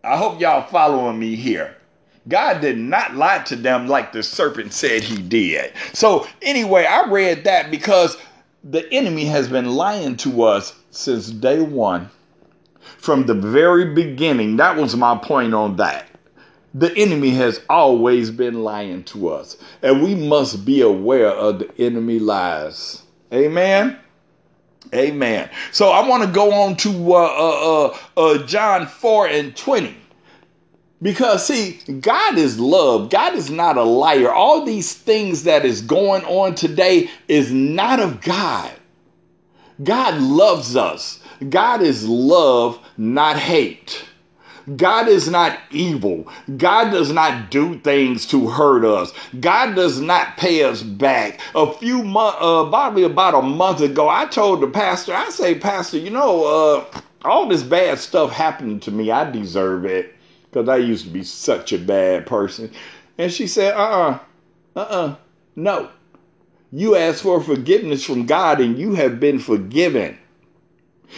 [0.02, 1.76] I hope y'all following me here.
[2.28, 5.72] God did not lie to them like the serpent said he did.
[5.92, 8.16] So, anyway, I read that because
[8.62, 12.10] the enemy has been lying to us since day one.
[12.98, 16.06] From the very beginning, that was my point on that.
[16.72, 21.70] The enemy has always been lying to us, and we must be aware of the
[21.80, 23.02] enemy lies.
[23.32, 23.98] Amen.
[24.92, 25.50] Amen.
[25.72, 29.96] So I want to go on to uh, uh, uh, uh John 4 and 20.
[31.04, 33.10] Because see, God is love.
[33.10, 34.32] God is not a liar.
[34.32, 38.72] All these things that is going on today is not of God.
[39.82, 41.20] God loves us.
[41.50, 44.06] God is love, not hate.
[44.76, 46.26] God is not evil.
[46.56, 49.12] God does not do things to hurt us.
[49.40, 51.38] God does not pay us back.
[51.54, 55.54] A few months, uh, probably about a month ago, I told the pastor, I say,
[55.54, 60.13] Pastor, you know, uh, all this bad stuff happening to me, I deserve it
[60.54, 62.70] because I used to be such a bad person.
[63.18, 64.18] And she said, uh uh-uh,
[64.76, 65.16] uh, uh-uh,
[65.56, 65.90] no.
[66.70, 70.16] You asked for forgiveness from God and you have been forgiven.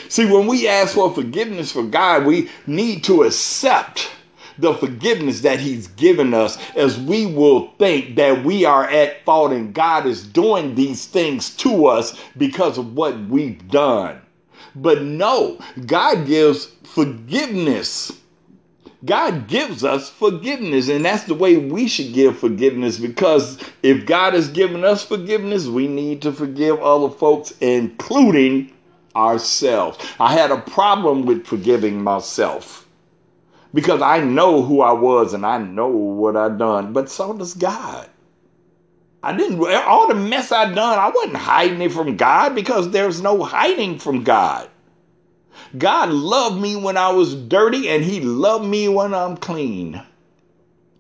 [0.09, 4.11] See, when we ask for forgiveness from God, we need to accept
[4.59, 9.53] the forgiveness that He's given us, as we will think that we are at fault
[9.53, 14.19] and God is doing these things to us because of what we've done.
[14.75, 18.13] But no, God gives forgiveness
[19.07, 24.35] God gives us forgiveness, and that's the way we should give forgiveness because if God
[24.35, 28.73] has given us forgiveness, we need to forgive other folks, including
[29.15, 29.99] ourselves.
[30.19, 32.87] I had a problem with forgiving myself
[33.73, 37.55] because I know who I was and I know what I done, but so does
[37.55, 38.09] God.
[39.23, 43.21] I didn't all the mess I done, I wasn't hiding it from God because there's
[43.23, 44.69] no hiding from God.
[45.77, 50.03] God loved me when I was dirty and he loved me when I'm clean.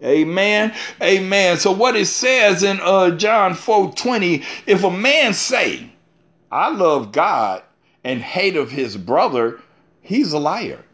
[0.02, 0.74] Amen.
[1.00, 1.56] Amen.
[1.58, 5.90] So what it says in uh, John 4 20, if a man say,
[6.50, 7.62] I love God
[8.04, 9.60] and hate of his brother,
[10.02, 10.84] he's a liar.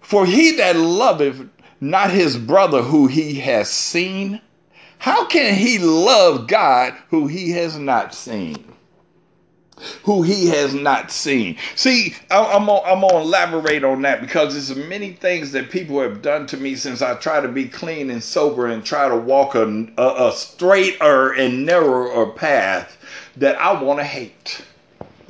[0.00, 1.48] For he that loveth
[1.80, 4.40] not his brother who he has seen,
[4.98, 8.64] how can he love God who he has not seen?
[10.02, 11.56] Who he has not seen.
[11.74, 16.22] See, I'm gonna, I'm gonna elaborate on that because there's many things that people have
[16.22, 19.54] done to me since I try to be clean and sober and try to walk
[19.54, 22.96] a, a, a straighter and narrower path
[23.36, 24.62] that I want to hate.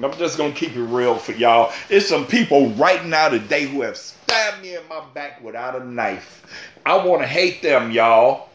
[0.03, 1.73] I'm just gonna keep it real for y'all.
[1.91, 5.85] It's some people right now today who have stabbed me in my back without a
[5.85, 6.45] knife.
[6.87, 8.49] I want to hate them, y'all.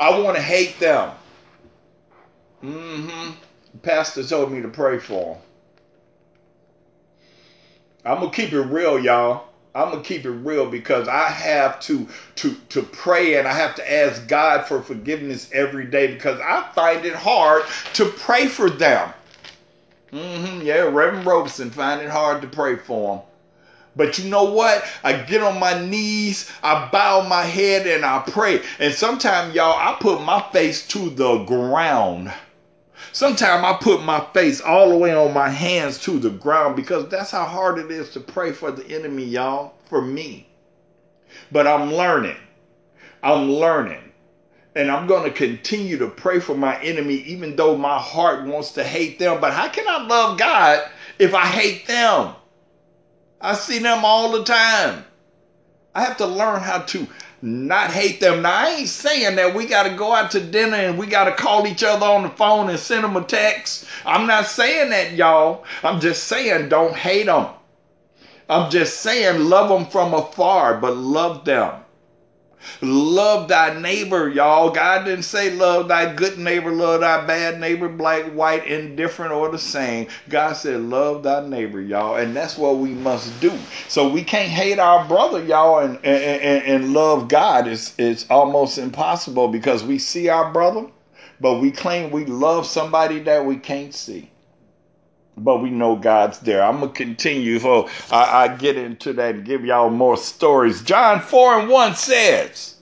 [0.00, 1.12] I want to hate them.
[2.62, 3.30] Mm-hmm.
[3.82, 5.42] Pastor told me to pray for him.
[8.04, 9.44] I'm gonna keep it real, y'all.
[9.74, 13.74] I'm gonna keep it real because I have to to to pray and I have
[13.76, 17.64] to ask God for forgiveness every day because I find it hard
[17.94, 19.12] to pray for them.
[20.12, 23.24] Mm-hmm, yeah, Reverend Roberson find it hard to pray for them.
[23.94, 24.84] But you know what?
[25.04, 28.62] I get on my knees, I bow my head, and I pray.
[28.78, 32.32] And sometimes, y'all, I put my face to the ground
[33.18, 37.08] Sometimes I put my face all the way on my hands to the ground because
[37.08, 40.46] that's how hard it is to pray for the enemy, y'all, for me.
[41.50, 42.36] But I'm learning.
[43.20, 44.12] I'm learning.
[44.76, 48.70] And I'm going to continue to pray for my enemy, even though my heart wants
[48.74, 49.40] to hate them.
[49.40, 50.88] But how can I love God
[51.18, 52.36] if I hate them?
[53.40, 55.04] I see them all the time.
[55.92, 57.08] I have to learn how to
[57.42, 58.42] not hate them.
[58.42, 61.24] Now, I ain't saying that we got to go out to dinner and we got
[61.24, 63.86] to call each other on the phone and send them a text.
[64.04, 65.64] I'm not saying that, y'all.
[65.82, 67.48] I'm just saying don't hate them.
[68.48, 71.74] I'm just saying love them from afar, but love them.
[72.80, 74.70] Love thy neighbor, y'all.
[74.70, 79.50] God didn't say love thy good neighbor, love thy bad neighbor, black, white, indifferent, or
[79.50, 80.06] the same.
[80.28, 82.16] God said love thy neighbor, y'all.
[82.16, 83.52] And that's what we must do.
[83.88, 87.68] So we can't hate our brother, y'all, and, and, and love God.
[87.68, 90.86] It's, it's almost impossible because we see our brother,
[91.40, 94.30] but we claim we love somebody that we can't see
[95.44, 96.62] but we know God's there.
[96.62, 100.82] I'm gonna continue so I, I, get into that and give y'all more stories.
[100.82, 102.76] John 4 and 1 says,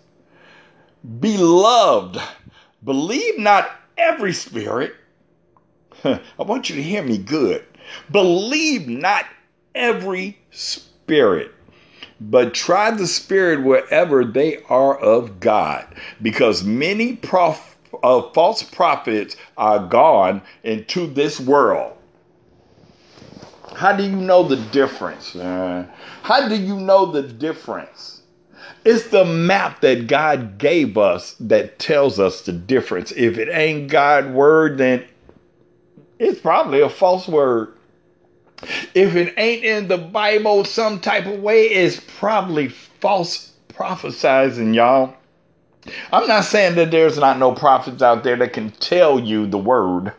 [1.20, 2.20] Beloved,
[2.84, 4.94] believe not every spirit.
[6.04, 7.64] I want you to hear me good.
[8.10, 9.26] Believe not
[9.74, 11.52] every spirit,
[12.20, 15.86] but try the spirit wherever they are of God,
[16.22, 21.95] because many prof- uh, false prophets are gone into this world.
[23.76, 25.36] How do you know the difference?
[25.36, 25.86] Uh,
[26.22, 28.22] how do you know the difference?
[28.86, 33.12] It's the map that God gave us that tells us the difference.
[33.12, 35.04] If it ain't God word, then
[36.18, 37.74] it's probably a false word.
[38.94, 45.14] If it ain't in the Bible some type of way, it's probably false prophesizing, y'all.
[46.10, 49.58] I'm not saying that there's not no prophets out there that can tell you the
[49.58, 50.12] word.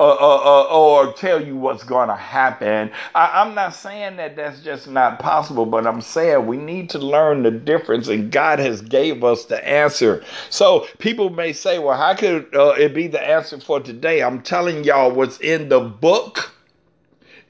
[0.00, 2.90] Uh, uh, uh, or tell you what's going to happen.
[3.14, 6.98] I, I'm not saying that that's just not possible, but I'm saying we need to
[6.98, 10.24] learn the difference, and God has gave us the answer.
[10.50, 14.42] So people may say, "Well, how could uh, it be the answer for today?" I'm
[14.42, 16.52] telling y'all what's in the book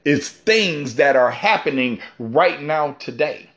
[0.05, 3.49] is things that are happening right now today.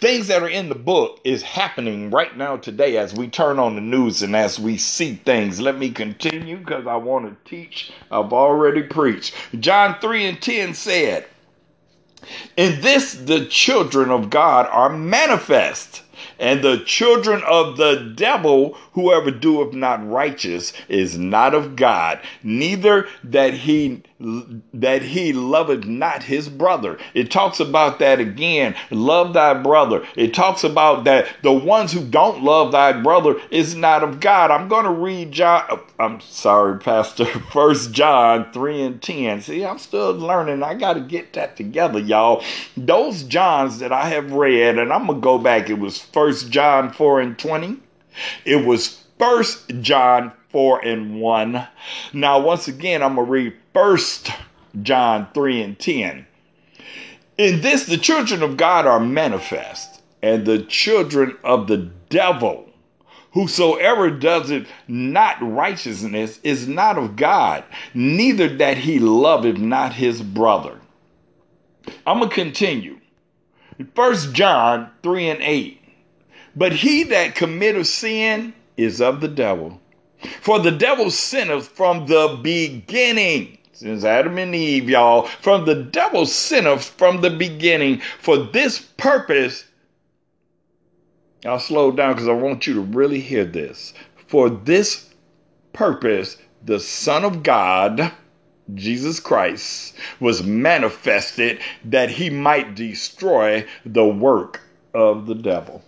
[0.00, 3.74] Things that are in the book is happening right now today as we turn on
[3.74, 5.60] the news and as we see things.
[5.60, 7.92] Let me continue because I want to teach.
[8.10, 9.34] I've already preached.
[9.58, 11.26] John 3 and 10 said,
[12.56, 16.02] In this the children of God are manifest
[16.38, 23.08] and the children of the devil, whoever doeth not righteous, is not of God, neither
[23.24, 26.98] that he that he loveth not his brother.
[27.14, 28.74] It talks about that again.
[28.90, 30.04] Love thy brother.
[30.16, 34.50] It talks about that the ones who don't love thy brother is not of God.
[34.50, 35.64] I'm going to read John.
[35.70, 37.26] Uh, I'm sorry, Pastor.
[37.52, 39.40] First John three and ten.
[39.40, 40.64] See, I'm still learning.
[40.64, 42.42] I got to get that together, y'all.
[42.76, 45.70] Those Johns that I have read, and I'm gonna go back.
[45.70, 47.78] It was First John four and twenty.
[48.44, 51.68] It was First John 4 and 1.
[52.14, 54.32] Now, once again, I'm going to read First
[54.82, 56.26] John 3 and 10.
[57.36, 62.70] In this, the children of God are manifest, and the children of the devil.
[63.34, 67.62] Whosoever does it not righteousness is not of God,
[67.94, 70.80] neither that he loveth not his brother.
[72.04, 72.98] I'm going to continue.
[73.94, 75.80] First John 3 and 8.
[76.56, 79.80] But he that committeth sin is of the devil.
[80.40, 83.57] For the devil sinneth from the beginning.
[83.78, 88.00] Since Adam and Eve, y'all, from the devil sinneth from the beginning.
[88.18, 89.66] For this purpose,
[91.46, 93.94] I'll slow down because I want you to really hear this.
[94.26, 95.08] For this
[95.72, 98.10] purpose, the Son of God,
[98.74, 104.60] Jesus Christ, was manifested that he might destroy the work
[104.92, 105.84] of the devil.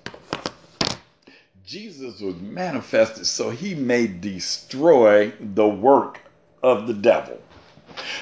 [1.66, 6.20] Jesus was manifested so he may destroy the work
[6.62, 7.40] of the devil.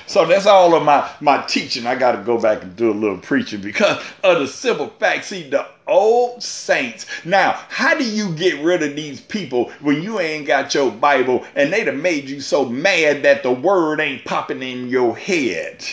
[0.07, 1.87] So that's all of my, my teaching.
[1.87, 5.24] I got to go back and do a little preaching because of the simple fact.
[5.24, 7.07] See, the old saints.
[7.24, 11.45] Now, how do you get rid of these people when you ain't got your Bible
[11.55, 15.85] and they'd have made you so mad that the word ain't popping in your head?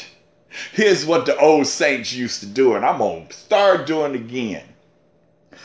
[0.72, 4.64] Here's what the old saints used to do, and I'm going to start doing again.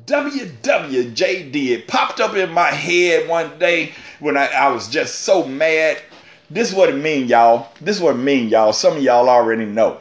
[0.06, 1.56] WWJD.
[1.56, 6.02] It popped up in my head one day when I, I was just so mad.
[6.50, 7.70] This is what it mean, y'all.
[7.82, 8.74] This is what it mean, y'all.
[8.74, 10.00] Some of y'all already know.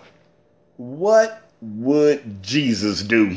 [0.77, 3.37] What would Jesus do?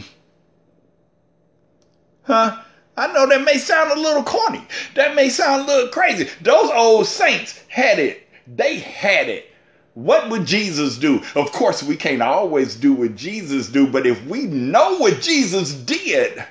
[2.24, 2.62] Huh?
[2.98, 4.66] I know that may sound a little corny.
[4.96, 6.30] That may sound a little crazy.
[6.42, 8.28] Those old saints had it.
[8.48, 9.52] They had it.
[9.96, 11.22] What would Jesus do?
[11.36, 15.74] Of course, we can't always do what Jesus do, but if we know what Jesus
[15.74, 16.44] did,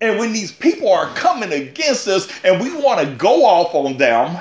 [0.00, 3.96] and when these people are coming against us and we want to go off on
[3.96, 4.40] them,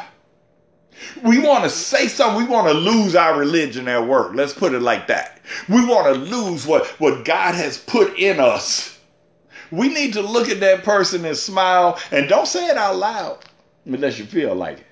[1.23, 4.33] we want to say something, we want to lose our religion at work.
[4.35, 5.39] Let's put it like that.
[5.67, 8.91] We want to lose what, what God has put in us
[9.71, 13.39] we need to look at that person and smile and don't say it out loud
[13.85, 14.85] unless you feel like it.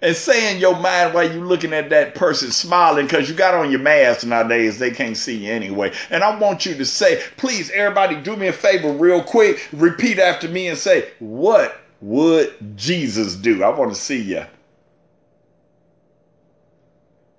[0.00, 3.54] And say in your mind while you looking at that person smiling because you got
[3.54, 5.92] on your mask nowadays, they can't see you anyway.
[6.10, 9.68] And I want you to say, please, everybody, do me a favor real quick.
[9.72, 13.64] Repeat after me and say, What would Jesus do?
[13.64, 14.44] I want to see you.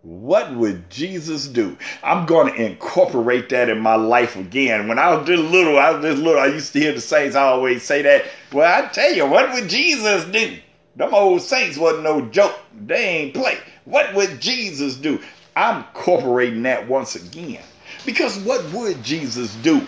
[0.01, 1.77] What would Jesus do?
[2.03, 4.87] I'm going to incorporate that in my life again.
[4.87, 6.41] When I was little, I was little.
[6.41, 8.25] I used to hear the saints always say that.
[8.53, 10.57] Well, I tell you, what would Jesus do?
[10.99, 12.59] Them old saints wasn't no joke.
[12.85, 13.57] They ain't play.
[13.85, 15.19] What would Jesus do?
[15.55, 17.63] I'm incorporating that once again.
[18.05, 19.87] Because what would Jesus do?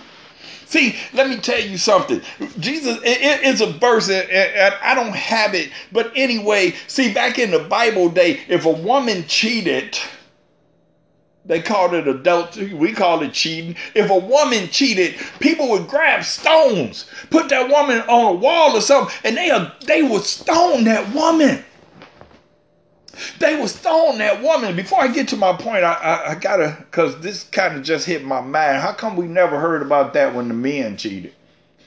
[0.68, 2.22] See, let me tell you something.
[2.60, 5.70] Jesus, it, it's a verse, and I don't have it.
[5.92, 10.00] But anyway, see, back in the Bible day, if a woman cheated,
[11.46, 12.74] they called it adultery.
[12.74, 13.76] We call it cheating.
[13.96, 18.82] If a woman cheated, people would grab stones, put that woman on a wall or
[18.82, 19.50] something, and they,
[19.86, 21.64] they would stone that woman.
[23.40, 24.76] They was stone that woman.
[24.76, 28.06] Before I get to my point, I, I, I gotta, cause this kind of just
[28.06, 28.82] hit my mind.
[28.82, 31.34] How come we never heard about that when the men cheated?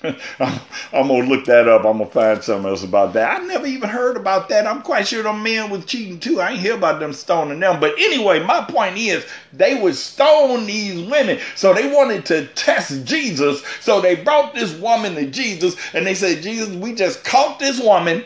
[0.04, 1.84] I'm, gonna look that up.
[1.84, 3.40] I'm gonna find something else about that.
[3.40, 4.66] I never even heard about that.
[4.66, 6.40] I'm quite sure the men was cheating too.
[6.40, 7.80] I ain't hear about them stoning them.
[7.80, 11.38] But anyway, my point is they would stone these women.
[11.56, 13.62] So they wanted to test Jesus.
[13.80, 17.80] So they brought this woman to Jesus and they said, Jesus, we just caught this
[17.80, 18.24] woman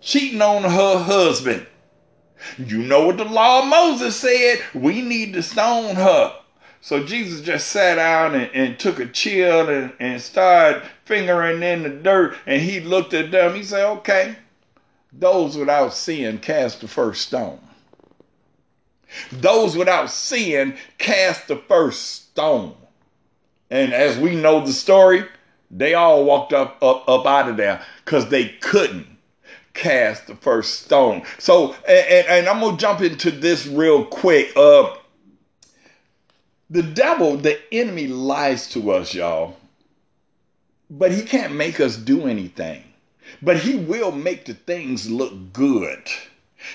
[0.00, 1.66] cheating on her husband.
[2.58, 4.60] You know what the law of Moses said?
[4.74, 6.34] We need to stone her.
[6.84, 11.82] So Jesus just sat down and, and took a chill and, and started fingering in
[11.82, 12.36] the dirt.
[12.44, 13.54] And he looked at them.
[13.54, 14.36] He said, Okay,
[15.10, 17.58] those without sin cast the first stone.
[19.32, 22.74] Those without sin cast the first stone.
[23.70, 25.24] And as we know the story,
[25.70, 29.06] they all walked up up, up out of there because they couldn't
[29.72, 31.22] cast the first stone.
[31.38, 34.52] So, and, and, I'm gonna jump into this real quick.
[34.54, 34.96] Uh,
[36.70, 39.56] the devil, the enemy, lies to us, y'all,
[40.90, 42.82] but he can't make us do anything.
[43.42, 46.10] But he will make the things look good.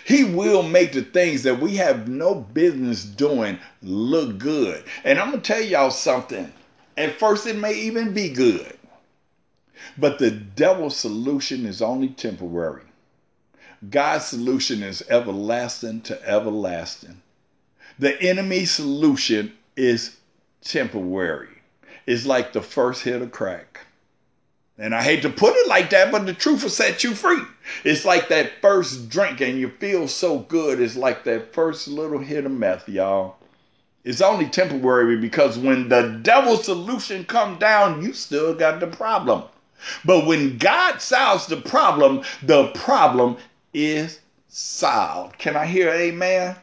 [0.05, 4.83] He will make the things that we have no business doing look good.
[5.03, 6.51] And I'm going to tell y'all something.
[6.97, 8.77] At first, it may even be good.
[9.97, 12.83] But the devil's solution is only temporary.
[13.89, 17.21] God's solution is everlasting to everlasting.
[17.97, 20.17] The enemy's solution is
[20.61, 21.47] temporary.
[22.05, 23.85] It's like the first hit of crack.
[24.77, 27.41] And I hate to put it like that, but the truth will set you free.
[27.83, 30.79] It's like that first drink and you feel so good.
[30.79, 33.35] It's like that first little hit of meth, y'all.
[34.03, 39.43] It's only temporary because when the devil's solution come down, you still got the problem.
[40.03, 43.37] But when God solves the problem, the problem
[43.73, 45.37] is solved.
[45.37, 46.55] Can I hear amen?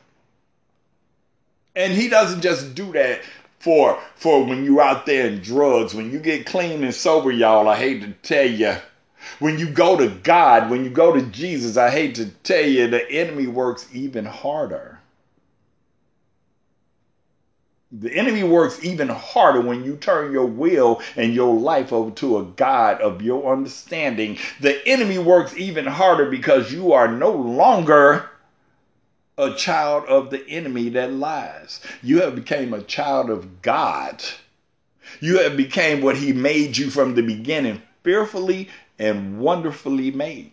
[1.76, 3.20] And he doesn't just do that
[3.60, 7.68] for for when you're out there in drugs, when you get clean and sober, y'all.
[7.68, 8.76] I hate to tell you.
[9.40, 12.86] When you go to God, when you go to Jesus, I hate to tell you,
[12.86, 15.00] the enemy works even harder.
[17.90, 22.38] The enemy works even harder when you turn your will and your life over to
[22.38, 24.38] a God of your understanding.
[24.60, 28.28] The enemy works even harder because you are no longer
[29.38, 31.80] a child of the enemy that lies.
[32.02, 34.22] You have become a child of God.
[35.20, 40.52] You have become what he made you from the beginning, fearfully and wonderfully made.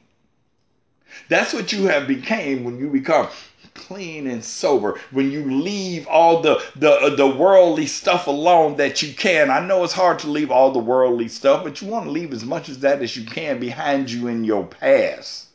[1.29, 3.29] That's what you have become when you become
[3.73, 9.01] clean and sober when you leave all the the uh, the worldly stuff alone that
[9.01, 12.05] you can i know it's hard to leave all the worldly stuff but you want
[12.05, 15.47] to leave as much as that as you can behind you in your past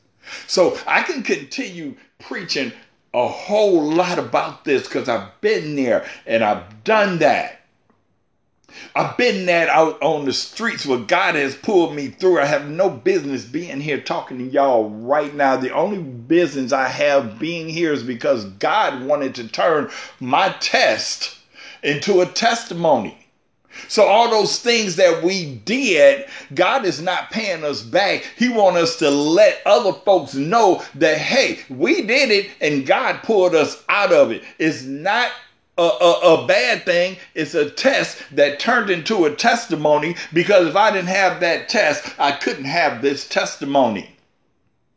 [0.49, 2.73] so i can continue preaching
[3.15, 7.59] a whole lot about this because I've been there and I've done that.
[8.95, 12.39] I've been that out on the streets where God has pulled me through.
[12.39, 15.57] I have no business being here talking to y'all right now.
[15.57, 19.91] The only business I have being here is because God wanted to turn
[20.21, 21.39] my test
[21.83, 23.18] into a testimony.
[23.87, 28.25] So all those things that we did, God is not paying us back.
[28.37, 33.23] He wants us to let other folks know that hey, we did it and God
[33.23, 34.43] pulled us out of it.
[34.59, 35.31] It's not
[35.79, 37.17] a, a, a, bad thing.
[37.35, 42.13] It's a test that turned into a testimony because if I didn't have that test,
[42.19, 44.11] I couldn't have this testimony.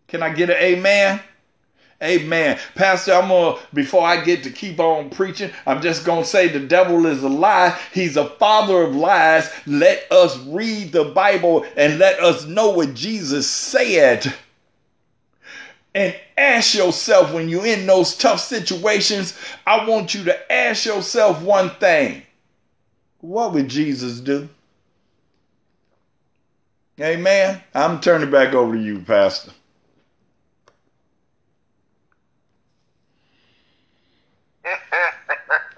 [0.07, 1.21] Can I get an amen?
[2.01, 2.59] Amen.
[2.73, 6.59] Pastor, I'm gonna, before I get to keep on preaching, I'm just gonna say the
[6.59, 7.77] devil is a lie.
[7.93, 9.51] He's a father of lies.
[9.67, 14.33] Let us read the Bible and let us know what Jesus said.
[15.93, 19.37] And ask yourself when you're in those tough situations,
[19.67, 22.23] I want you to ask yourself one thing.
[23.19, 24.49] What would Jesus do?
[26.99, 27.61] Amen.
[27.75, 29.51] I'm turning back over to you, Pastor.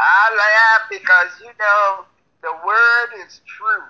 [0.00, 2.04] I laugh because you know
[2.42, 3.88] the word is true,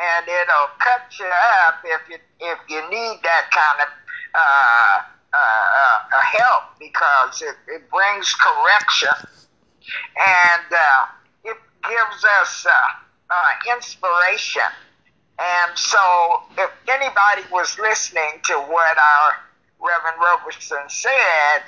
[0.00, 1.26] and it'll cut you
[1.64, 3.88] up if you if you need that kind of
[4.34, 9.28] uh, uh, uh, help because it, it brings correction
[10.16, 11.06] and uh,
[11.44, 12.72] it gives us uh,
[13.30, 14.62] uh, inspiration.
[15.38, 19.30] And so, if anybody was listening to what our
[19.80, 21.62] Reverend Roberson said,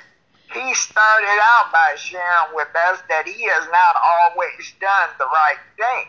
[0.53, 5.61] he started out by sharing with us that he has not always done the right
[5.77, 6.07] thing.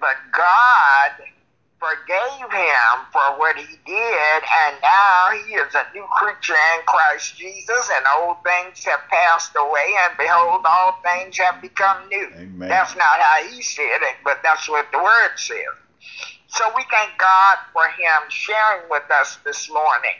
[0.00, 1.10] But God
[1.78, 7.36] forgave him for what he did, and now he is a new creature in Christ
[7.36, 12.30] Jesus, and old things have passed away, and behold, all things have become new.
[12.34, 12.68] Amen.
[12.68, 15.76] That's not how he said it, but that's what the word says.
[16.48, 20.16] So we thank God for him sharing with us this morning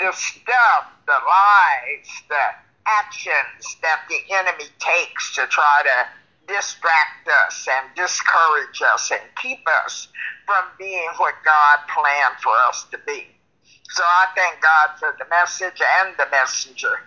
[0.00, 2.46] the stuff, the lies, the
[2.86, 9.60] actions that the enemy takes to try to distract us and discourage us and keep
[9.84, 10.08] us
[10.46, 13.26] from being what God planned for us to be.
[13.90, 17.00] So I thank God for the message and the messenger.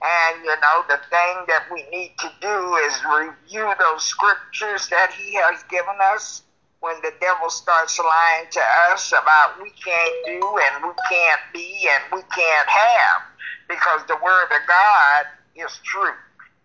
[0.00, 5.12] And you know, the thing that we need to do is review those scriptures that
[5.12, 6.42] He has given us
[6.80, 11.88] when the devil starts lying to us about we can't do and we can't be
[11.90, 13.22] and we can't have
[13.68, 15.26] because the Word of God
[15.56, 16.14] is true.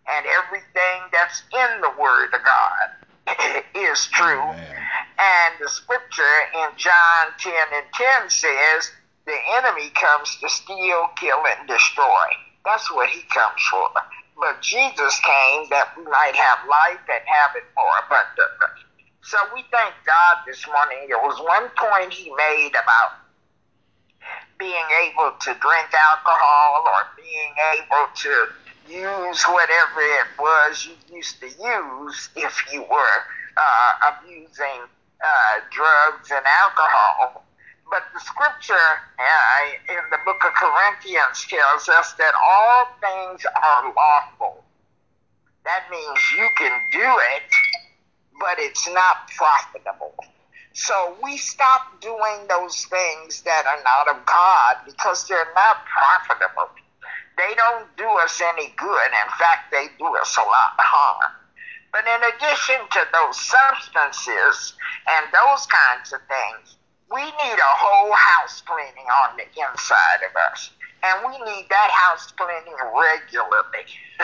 [0.08, 2.86] And everything that's in the Word of God
[3.76, 4.42] is true.
[4.42, 4.78] Amen.
[5.18, 8.92] And the scripture in John 10 and 10 says,
[9.26, 12.28] the enemy comes to steal, kill, and destroy.
[12.66, 13.90] That's what he comes for.
[14.38, 18.84] But Jesus came that we might have life and have it more abundantly.
[19.24, 21.08] So we thank God this morning.
[21.08, 23.24] There was one point he made about
[24.60, 28.48] being able to drink alcohol or being able to
[28.92, 33.18] use whatever it was you used to use if you were
[33.56, 34.84] uh, abusing
[35.24, 37.46] uh, drugs and alcohol.
[37.90, 43.94] But the scripture uh, in the book of Corinthians tells us that all things are
[43.96, 44.64] lawful.
[45.64, 47.48] That means you can do it,
[48.40, 50.16] but it's not profitable.
[50.74, 56.70] So we stop doing those things that are not of God because they're not profitable.
[57.38, 59.06] They don't do us any good.
[59.06, 61.32] In fact, they do us a lot of harm.
[61.92, 64.74] But in addition to those substances
[65.14, 66.78] and those kinds of things,
[67.14, 70.72] we need a whole house cleaning on the inside of us.
[71.04, 73.86] And we need that house cleaning regularly.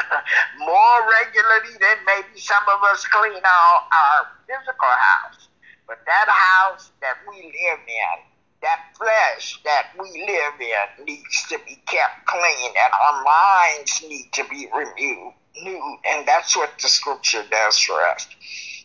[0.59, 5.49] More regularly than maybe some of us clean our, our physical house.
[5.87, 8.17] But that house that we live in,
[8.61, 14.31] that flesh that we live in, needs to be kept clean, and our minds need
[14.33, 15.33] to be renewed.
[15.61, 18.27] New, and that's what the scripture does for us.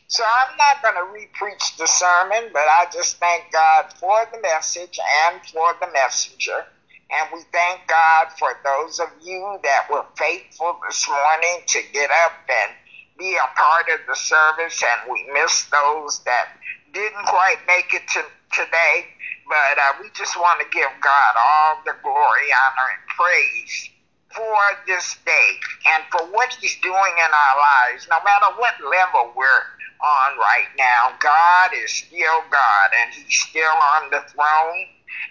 [0.08, 4.40] So I'm not going to re-preach the sermon, but I just thank God for the
[4.40, 6.66] message and for the messenger.
[7.10, 12.10] And we thank God for those of you that were faithful this morning to get
[12.24, 12.72] up and
[13.18, 14.82] be a part of the service.
[14.82, 16.48] And we miss those that
[16.92, 19.06] didn't quite make it to today.
[19.48, 23.90] But uh, we just want to give God all the glory, honor, and praise
[24.34, 25.50] for this day
[25.94, 29.64] and for what He's doing in our lives, no matter what level we're
[30.02, 31.12] on right now.
[31.20, 34.86] God is still God, and He's still on the throne,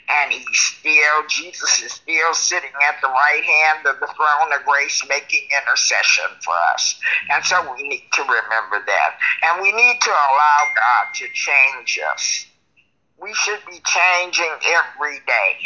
[0.10, 4.66] and He's still, Jesus is still sitting at the right hand of the throne of
[4.66, 7.00] grace, making intercession for us.
[7.32, 9.18] And so we need to remember that.
[9.44, 12.46] And we need to allow God to change us.
[13.22, 15.58] We should be changing every day.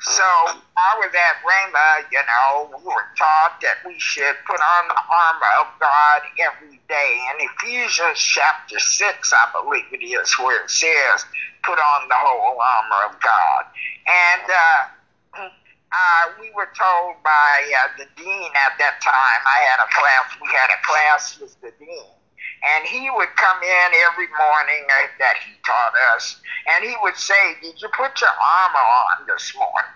[0.00, 4.88] So I was at Rhema, you know, we were taught that we should put on
[4.88, 7.20] the armor of God every day.
[7.32, 11.24] In Ephesians chapter 6, I believe it is, where it says,
[11.64, 13.62] put on the whole armor of God.
[14.06, 14.80] And uh,
[15.40, 20.26] uh, we were told by uh, the dean at that time, I had a class,
[20.40, 22.12] we had a class with the dean.
[22.64, 26.40] And he would come in every morning uh, that he taught us,
[26.74, 29.94] and he would say, Did you put your armor on this morning?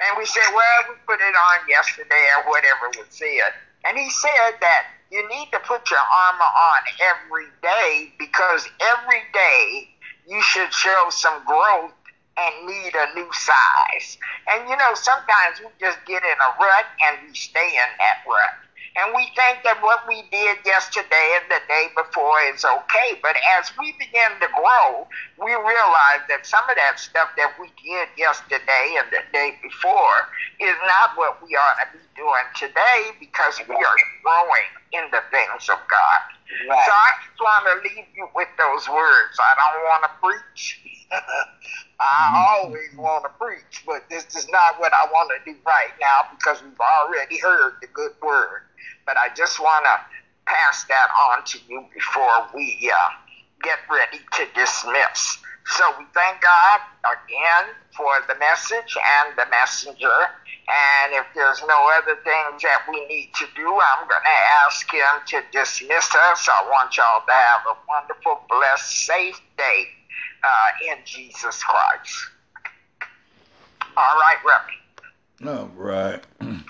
[0.00, 3.56] And we said, Well, we put it on yesterday or whatever was said.
[3.88, 9.22] And he said that you need to put your armor on every day because every
[9.32, 9.88] day
[10.26, 11.92] you should show some growth
[12.36, 14.18] and need a new size.
[14.52, 18.18] And you know, sometimes we just get in a rut and we stay in that
[18.28, 18.54] rut.
[18.96, 23.20] And we think that what we did yesterday and the day before is okay.
[23.20, 25.06] But as we begin to grow,
[25.36, 30.32] we realize that some of that stuff that we did yesterday and the day before
[30.60, 35.20] is not what we ought to be doing today because we are growing in the
[35.28, 36.35] things of God.
[36.68, 36.84] Right.
[36.86, 39.34] So I just want to leave you with those words.
[39.38, 40.80] I don't want to preach.
[42.00, 45.94] I always want to preach, but this is not what I want to do right
[46.00, 48.62] now because we've already heard the good word.
[49.06, 50.00] But I just want to
[50.46, 53.08] pass that on to you before we uh,
[53.62, 55.38] get ready to dismiss.
[55.66, 60.30] So we thank God again for the message and the messenger.
[60.68, 64.92] And if there's no other things that we need to do, I'm going to ask
[64.92, 66.48] him to dismiss us.
[66.48, 69.84] I want y'all to have a wonderful, blessed, safe day
[70.42, 72.16] uh, in Jesus Christ.
[73.96, 75.60] All right, Reverend.
[75.60, 76.22] All right.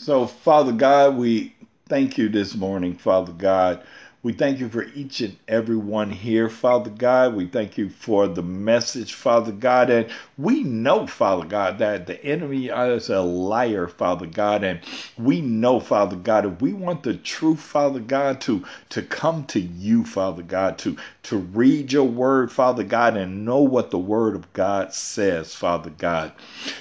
[0.00, 1.56] So, Father God, we
[1.88, 3.84] thank you this morning, Father God.
[4.20, 7.36] We thank you for each and every one here, Father God.
[7.36, 9.90] We thank you for the message, Father God.
[9.90, 14.64] And we know, Father God, that the enemy is a liar, Father God.
[14.64, 14.80] And
[15.16, 19.60] we know, Father God, if we want the truth, Father God, to, to come to
[19.60, 24.34] you, Father God, to, to read your word, Father God, and know what the word
[24.34, 26.32] of God says, Father God.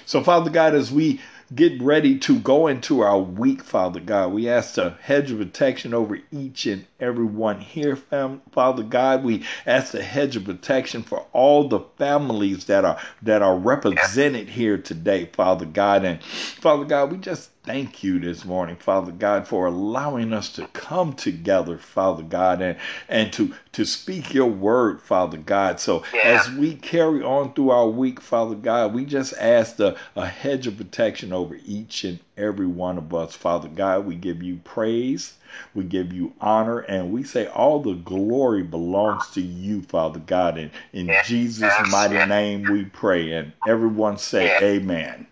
[0.08, 1.22] So, Father God, as we
[1.56, 4.34] get ready to go into our week, Father God.
[4.34, 9.24] We ask a hedge of protection over each and every one here, fam- Father God.
[9.24, 14.50] We ask a hedge of protection for all the families that are that are represented
[14.50, 16.06] here today, Father God.
[16.06, 20.66] And Father God, we just thank you this morning, Father God, for allowing us to
[20.68, 22.78] come together, Father God, and,
[23.10, 25.82] and to, to speak your word, Father God.
[25.82, 26.22] So Yeah.
[26.30, 30.66] as we carry on through our week, Father God, we just ask a, a hedge
[30.66, 34.06] of protection over each and every one of us, Father God.
[34.06, 35.34] We give you praise.
[35.76, 40.58] We give you honor and we say all the glory belongs to you, Father God.
[40.58, 41.28] And in Yes.
[41.28, 43.34] Jesus' mighty name we pray.
[43.34, 44.62] And everyone say Yes.
[44.62, 45.28] amen.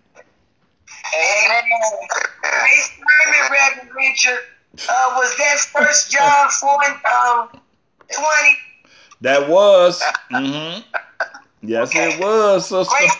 [1.13, 1.61] Amen.
[2.41, 4.39] Grace Simon, Reverend Richard.
[4.89, 7.49] Uh, was that First John four and um,
[8.11, 8.57] twenty?
[9.21, 10.01] That was.
[10.29, 10.79] hmm
[11.61, 12.93] Yes, it was, sister.
[12.95, 13.15] Grace,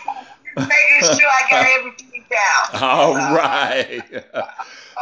[0.56, 2.80] making sure I got everything down.
[2.80, 4.02] All right.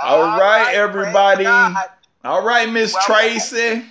[0.03, 1.45] All All right, praise everybody.
[2.25, 3.85] All right, Miss Well, Tracy.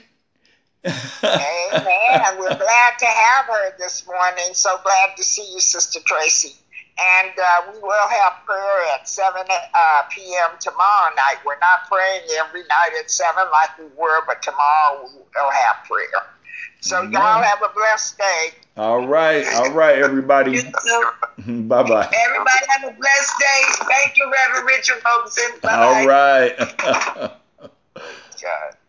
[0.85, 2.39] Amen.
[2.39, 4.53] We're glad to have her this morning.
[4.53, 6.55] So glad to see you, Sister Tracy.
[6.99, 10.51] And uh, we will have prayer at 7 uh, p.m.
[10.59, 11.37] tomorrow night.
[11.43, 15.83] We're not praying every night at 7 like we were, but tomorrow we will have
[15.85, 16.21] prayer.
[16.81, 18.49] So y'all have a blessed day.
[18.77, 19.45] All right.
[19.55, 20.61] All right, everybody.
[20.61, 22.11] Bye bye.
[22.25, 23.85] Everybody have a blessed day.
[23.85, 25.01] Thank you, Reverend Richard.
[25.61, 25.71] Bye.
[25.71, 27.39] All right.